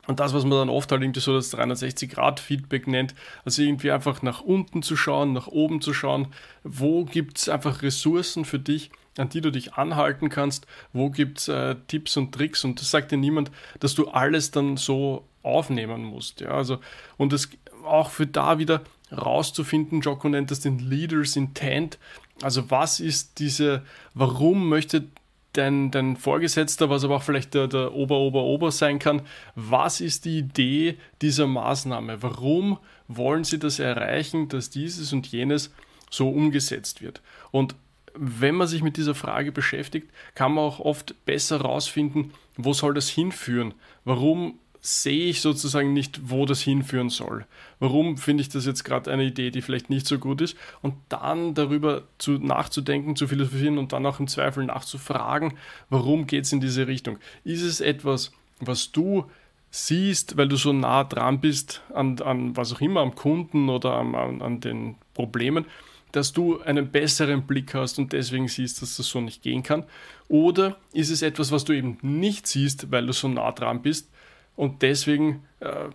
und 0.07 0.19
das, 0.19 0.33
was 0.33 0.43
man 0.43 0.59
dann 0.59 0.69
oft 0.69 0.91
halt 0.91 1.01
irgendwie 1.01 1.19
so 1.19 1.33
das 1.33 1.53
360-Grad-Feedback 1.53 2.87
nennt, 2.87 3.15
also 3.43 3.63
irgendwie 3.63 3.91
einfach 3.91 4.21
nach 4.21 4.41
unten 4.41 4.83
zu 4.83 4.95
schauen, 4.95 5.33
nach 5.33 5.47
oben 5.47 5.81
zu 5.81 5.93
schauen, 5.93 6.27
wo 6.63 7.05
gibt 7.05 7.39
es 7.39 7.49
einfach 7.49 7.81
Ressourcen 7.81 8.45
für 8.45 8.59
dich, 8.59 8.91
an 9.17 9.29
die 9.29 9.41
du 9.41 9.51
dich 9.51 9.73
anhalten 9.73 10.29
kannst, 10.29 10.67
wo 10.93 11.09
gibt 11.09 11.39
es 11.39 11.47
äh, 11.47 11.75
Tipps 11.87 12.17
und 12.17 12.33
Tricks 12.33 12.63
und 12.63 12.79
das 12.79 12.91
sagt 12.91 13.11
dir 13.11 13.17
niemand, 13.17 13.49
dass 13.79 13.95
du 13.95 14.09
alles 14.09 14.51
dann 14.51 14.77
so 14.77 15.25
aufnehmen 15.41 16.03
musst. 16.03 16.41
Ja? 16.41 16.49
Also, 16.49 16.79
und 17.17 17.33
es 17.33 17.49
auch 17.83 18.09
für 18.09 18.27
da 18.27 18.59
wieder 18.59 18.81
rauszufinden, 19.11 20.01
Jocko 20.01 20.29
nennt 20.29 20.51
das 20.51 20.59
den 20.59 20.79
Leaders 20.79 21.35
Intent, 21.35 21.97
also 22.41 22.69
was 22.69 22.99
ist 22.99 23.39
diese, 23.39 23.83
warum 24.13 24.67
möchte 24.67 25.05
dein, 25.53 25.91
dein 25.91 26.17
Vorgesetzter, 26.17 26.89
was 26.89 27.03
aber 27.03 27.17
auch 27.17 27.23
vielleicht 27.23 27.53
der, 27.53 27.67
der 27.67 27.93
Ober-Ober-Ober 27.93 28.71
sein 28.71 28.99
kann, 28.99 29.21
was 29.55 30.01
ist 30.01 30.25
die 30.25 30.39
Idee 30.39 30.97
dieser 31.21 31.47
Maßnahme? 31.47 32.21
Warum 32.21 32.77
wollen 33.07 33.43
sie 33.43 33.59
das 33.59 33.79
erreichen, 33.79 34.49
dass 34.49 34.69
dieses 34.69 35.13
und 35.13 35.27
jenes 35.27 35.73
so 36.09 36.29
umgesetzt 36.29 37.01
wird? 37.01 37.21
Und 37.51 37.75
wenn 38.13 38.55
man 38.55 38.67
sich 38.67 38.81
mit 38.81 38.97
dieser 38.97 39.15
Frage 39.15 39.51
beschäftigt, 39.51 40.09
kann 40.35 40.53
man 40.53 40.63
auch 40.65 40.79
oft 40.79 41.25
besser 41.25 41.59
herausfinden, 41.59 42.33
wo 42.57 42.73
soll 42.73 42.93
das 42.93 43.09
hinführen? 43.09 43.73
Warum 44.05 44.59
sehe 44.85 45.29
ich 45.29 45.41
sozusagen 45.41 45.93
nicht, 45.93 46.29
wo 46.29 46.45
das 46.45 46.61
hinführen 46.61 47.09
soll. 47.09 47.47
Warum 47.79 48.17
finde 48.17 48.41
ich 48.41 48.49
das 48.49 48.67
jetzt 48.67 48.83
gerade 48.83 49.11
eine 49.11 49.23
Idee, 49.23 49.49
die 49.49 49.63
vielleicht 49.63 49.89
nicht 49.89 50.05
so 50.05 50.19
gut 50.19 50.41
ist? 50.41 50.55
Und 50.83 50.93
dann 51.09 51.55
darüber 51.55 52.03
zu, 52.19 52.33
nachzudenken, 52.33 53.15
zu 53.15 53.27
philosophieren 53.27 53.79
und 53.79 53.93
dann 53.93 54.05
auch 54.05 54.19
im 54.19 54.27
Zweifel 54.27 54.63
nachzufragen, 54.63 55.55
warum 55.89 56.27
geht 56.27 56.43
es 56.43 56.53
in 56.53 56.61
diese 56.61 56.85
Richtung? 56.85 57.17
Ist 57.43 57.63
es 57.63 57.81
etwas, 57.81 58.31
was 58.59 58.91
du 58.91 59.25
siehst, 59.71 60.37
weil 60.37 60.49
du 60.49 60.55
so 60.55 60.71
nah 60.71 61.03
dran 61.03 61.41
bist 61.41 61.81
an, 61.91 62.21
an 62.21 62.55
was 62.55 62.71
auch 62.71 62.81
immer, 62.81 63.01
am 63.01 63.15
Kunden 63.15 63.69
oder 63.69 63.95
an, 63.95 64.13
an, 64.13 64.41
an 64.43 64.59
den 64.59 64.95
Problemen, 65.15 65.65
dass 66.11 66.31
du 66.31 66.61
einen 66.61 66.91
besseren 66.91 67.47
Blick 67.47 67.73
hast 67.73 67.97
und 67.97 68.13
deswegen 68.13 68.47
siehst, 68.47 68.83
dass 68.83 68.97
das 68.97 69.07
so 69.07 69.19
nicht 69.19 69.41
gehen 69.41 69.63
kann? 69.63 69.83
Oder 70.27 70.77
ist 70.93 71.09
es 71.09 71.23
etwas, 71.23 71.51
was 71.51 71.65
du 71.65 71.73
eben 71.73 71.97
nicht 72.03 72.45
siehst, 72.45 72.91
weil 72.91 73.07
du 73.07 73.13
so 73.13 73.27
nah 73.27 73.51
dran 73.51 73.81
bist 73.81 74.09
und 74.55 74.81
deswegen 74.81 75.43
äh, 75.59 75.89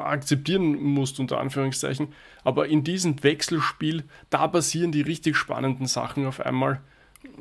akzeptieren 0.00 0.80
musst, 0.82 1.18
unter 1.18 1.40
Anführungszeichen. 1.40 2.08
Aber 2.44 2.68
in 2.68 2.84
diesem 2.84 3.22
Wechselspiel, 3.22 4.04
da 4.30 4.46
passieren 4.46 4.92
die 4.92 5.02
richtig 5.02 5.36
spannenden 5.36 5.86
Sachen 5.86 6.26
auf 6.26 6.40
einmal, 6.40 6.80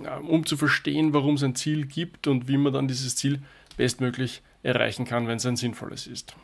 äh, 0.03 0.17
um 0.19 0.45
zu 0.45 0.57
verstehen, 0.57 1.13
warum 1.13 1.35
es 1.35 1.43
ein 1.43 1.55
Ziel 1.55 1.85
gibt 1.85 2.27
und 2.27 2.47
wie 2.47 2.57
man 2.57 2.73
dann 2.73 2.87
dieses 2.87 3.15
Ziel 3.15 3.41
bestmöglich 3.77 4.41
erreichen 4.63 5.05
kann, 5.05 5.27
wenn 5.27 5.37
es 5.37 5.45
ein 5.45 5.55
sinnvolles 5.55 6.07
ist. 6.07 6.35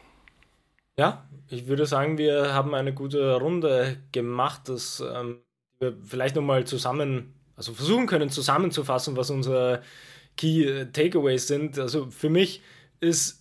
Ja, 0.98 1.26
ich 1.48 1.68
würde 1.68 1.86
sagen, 1.86 2.18
wir 2.18 2.54
haben 2.54 2.74
eine 2.76 2.94
gute 2.94 3.36
Runde 3.36 3.98
gemacht, 4.12 4.68
dass 4.68 5.00
ähm, 5.00 5.40
wir 5.80 5.96
vielleicht 6.04 6.36
nochmal 6.36 6.66
zusammen, 6.66 7.34
also 7.56 7.74
versuchen 7.74 8.06
können 8.06 8.30
zusammenzufassen, 8.30 9.16
was 9.16 9.30
unsere 9.30 9.82
Key 10.36 10.86
Takeaways 10.92 11.48
sind. 11.48 11.80
Also 11.80 12.10
für 12.12 12.30
mich 12.30 12.62
ist 13.00 13.39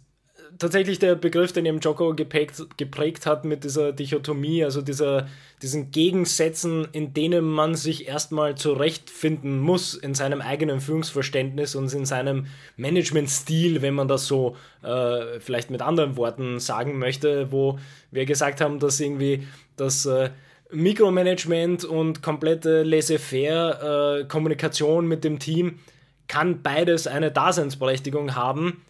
tatsächlich 0.58 0.98
der 0.98 1.14
Begriff, 1.14 1.52
den 1.52 1.66
eben 1.66 1.80
Joko 1.80 2.14
geprägt, 2.14 2.54
geprägt 2.76 3.26
hat 3.26 3.44
mit 3.44 3.64
dieser 3.64 3.92
Dichotomie, 3.92 4.64
also 4.64 4.82
dieser, 4.82 5.28
diesen 5.62 5.90
Gegensätzen, 5.90 6.88
in 6.92 7.14
denen 7.14 7.44
man 7.44 7.74
sich 7.74 8.08
erstmal 8.08 8.56
zurechtfinden 8.56 9.58
muss 9.58 9.94
in 9.94 10.14
seinem 10.14 10.40
eigenen 10.40 10.80
Führungsverständnis 10.80 11.74
und 11.74 11.92
in 11.92 12.06
seinem 12.06 12.46
Managementstil, 12.76 13.82
wenn 13.82 13.94
man 13.94 14.08
das 14.08 14.26
so 14.26 14.56
äh, 14.82 15.40
vielleicht 15.40 15.70
mit 15.70 15.82
anderen 15.82 16.16
Worten 16.16 16.60
sagen 16.60 16.98
möchte, 16.98 17.52
wo 17.52 17.78
wir 18.10 18.24
gesagt 18.24 18.60
haben, 18.60 18.78
dass 18.78 19.00
irgendwie 19.00 19.46
das 19.76 20.06
äh, 20.06 20.30
Mikromanagement 20.70 21.84
und 21.84 22.22
komplette 22.22 22.82
laissez-faire 22.82 24.20
äh, 24.20 24.24
Kommunikation 24.24 25.06
mit 25.06 25.24
dem 25.24 25.38
Team 25.38 25.78
kann 26.26 26.62
beides 26.62 27.06
eine 27.06 27.32
Daseinsberechtigung 27.32 28.34
haben 28.34 28.82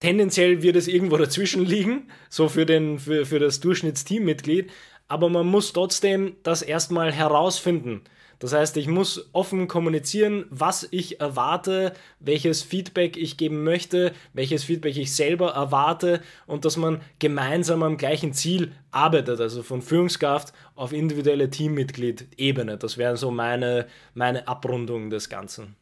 Tendenziell 0.00 0.62
wird 0.62 0.76
es 0.76 0.88
irgendwo 0.88 1.18
dazwischen 1.18 1.64
liegen, 1.66 2.08
so 2.30 2.48
für, 2.48 2.64
den, 2.64 2.98
für, 2.98 3.26
für 3.26 3.38
das 3.38 3.60
Durchschnittsteammitglied, 3.60 4.70
aber 5.08 5.28
man 5.28 5.46
muss 5.46 5.74
trotzdem 5.74 6.36
das 6.42 6.62
erstmal 6.62 7.12
herausfinden. 7.12 8.02
Das 8.38 8.54
heißt, 8.54 8.78
ich 8.78 8.88
muss 8.88 9.28
offen 9.34 9.68
kommunizieren, 9.68 10.46
was 10.48 10.88
ich 10.90 11.20
erwarte, 11.20 11.92
welches 12.18 12.62
Feedback 12.62 13.18
ich 13.18 13.36
geben 13.36 13.62
möchte, 13.62 14.14
welches 14.32 14.64
Feedback 14.64 14.96
ich 14.96 15.14
selber 15.14 15.50
erwarte 15.50 16.22
und 16.46 16.64
dass 16.64 16.78
man 16.78 17.02
gemeinsam 17.18 17.82
am 17.82 17.98
gleichen 17.98 18.32
Ziel 18.32 18.72
arbeitet, 18.92 19.38
also 19.38 19.62
von 19.62 19.82
Führungskraft 19.82 20.54
auf 20.74 20.94
individuelle 20.94 21.50
Teammitglied-Ebene. 21.50 22.78
Das 22.78 22.96
wäre 22.96 23.18
so 23.18 23.30
meine, 23.30 23.86
meine 24.14 24.48
Abrundung 24.48 25.10
des 25.10 25.28
Ganzen. 25.28 25.76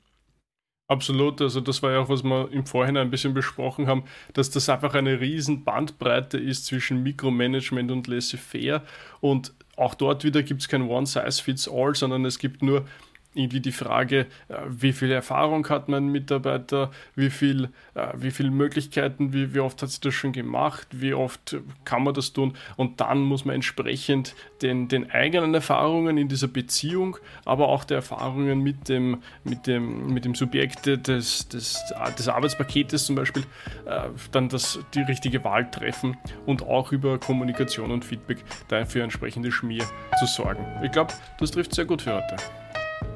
Absolut, 0.90 1.42
also 1.42 1.60
das 1.60 1.82
war 1.82 1.92
ja 1.92 1.98
auch, 2.00 2.08
was 2.08 2.22
wir 2.24 2.50
im 2.50 2.64
Vorhinein 2.64 3.08
ein 3.08 3.10
bisschen 3.10 3.34
besprochen 3.34 3.86
haben, 3.86 4.04
dass 4.32 4.48
das 4.48 4.70
einfach 4.70 4.94
eine 4.94 5.20
riesen 5.20 5.62
Bandbreite 5.62 6.38
ist 6.38 6.64
zwischen 6.64 7.02
Mikromanagement 7.02 7.90
und 7.90 8.06
Laissez-faire. 8.06 8.82
Und 9.20 9.52
auch 9.76 9.94
dort 9.94 10.24
wieder 10.24 10.42
gibt 10.42 10.62
es 10.62 10.68
kein 10.68 10.88
One-Size-Fits-All, 10.88 11.94
sondern 11.94 12.24
es 12.24 12.38
gibt 12.38 12.62
nur 12.62 12.86
irgendwie 13.34 13.60
die 13.60 13.72
Frage, 13.72 14.26
äh, 14.48 14.54
wie 14.68 14.92
viel 14.92 15.10
Erfahrung 15.10 15.68
hat 15.68 15.88
mein 15.88 16.08
Mitarbeiter, 16.08 16.90
wie 17.14 17.30
viel, 17.30 17.70
äh, 17.94 18.08
wie 18.14 18.30
viele 18.30 18.50
Möglichkeiten, 18.50 19.32
wie, 19.32 19.54
wie 19.54 19.60
oft 19.60 19.82
hat 19.82 19.90
sie 19.90 20.00
das 20.00 20.14
schon 20.14 20.32
gemacht, 20.32 20.88
wie 20.90 21.14
oft 21.14 21.56
kann 21.84 22.04
man 22.04 22.14
das 22.14 22.32
tun 22.32 22.56
und 22.76 23.00
dann 23.00 23.20
muss 23.20 23.44
man 23.44 23.54
entsprechend 23.56 24.34
den, 24.62 24.88
den 24.88 25.10
eigenen 25.10 25.54
Erfahrungen 25.54 26.16
in 26.16 26.28
dieser 26.28 26.48
Beziehung, 26.48 27.18
aber 27.44 27.68
auch 27.68 27.84
der 27.84 27.98
Erfahrungen 27.98 28.60
mit 28.62 28.88
dem, 28.88 29.22
mit 29.44 29.66
dem, 29.66 30.12
mit 30.12 30.24
dem 30.24 30.34
Subjekt 30.34 30.86
des, 30.86 31.48
des, 31.48 31.84
des 32.18 32.28
Arbeitspaketes 32.28 33.06
zum 33.06 33.16
Beispiel, 33.16 33.42
äh, 33.86 34.08
dann 34.32 34.48
das, 34.48 34.78
die 34.94 35.02
richtige 35.02 35.44
Wahl 35.44 35.70
treffen 35.70 36.16
und 36.46 36.62
auch 36.62 36.92
über 36.92 37.18
Kommunikation 37.18 37.90
und 37.90 38.04
Feedback 38.04 38.38
dafür 38.68 39.04
entsprechende 39.04 39.52
Schmier 39.52 39.84
zu 40.18 40.26
sorgen. 40.26 40.64
Ich 40.82 40.92
glaube, 40.92 41.12
das 41.38 41.50
trifft 41.50 41.74
sehr 41.74 41.84
gut 41.84 42.02
für 42.02 42.14
heute. 42.14 42.36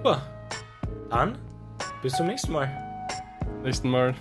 Super. 0.02 0.20
Dann 1.10 1.38
bis 2.02 2.14
zum 2.14 2.26
nächsten 2.26 2.50
Mal. 2.50 2.68
Nächsten 3.62 3.88
Mal. 3.88 4.16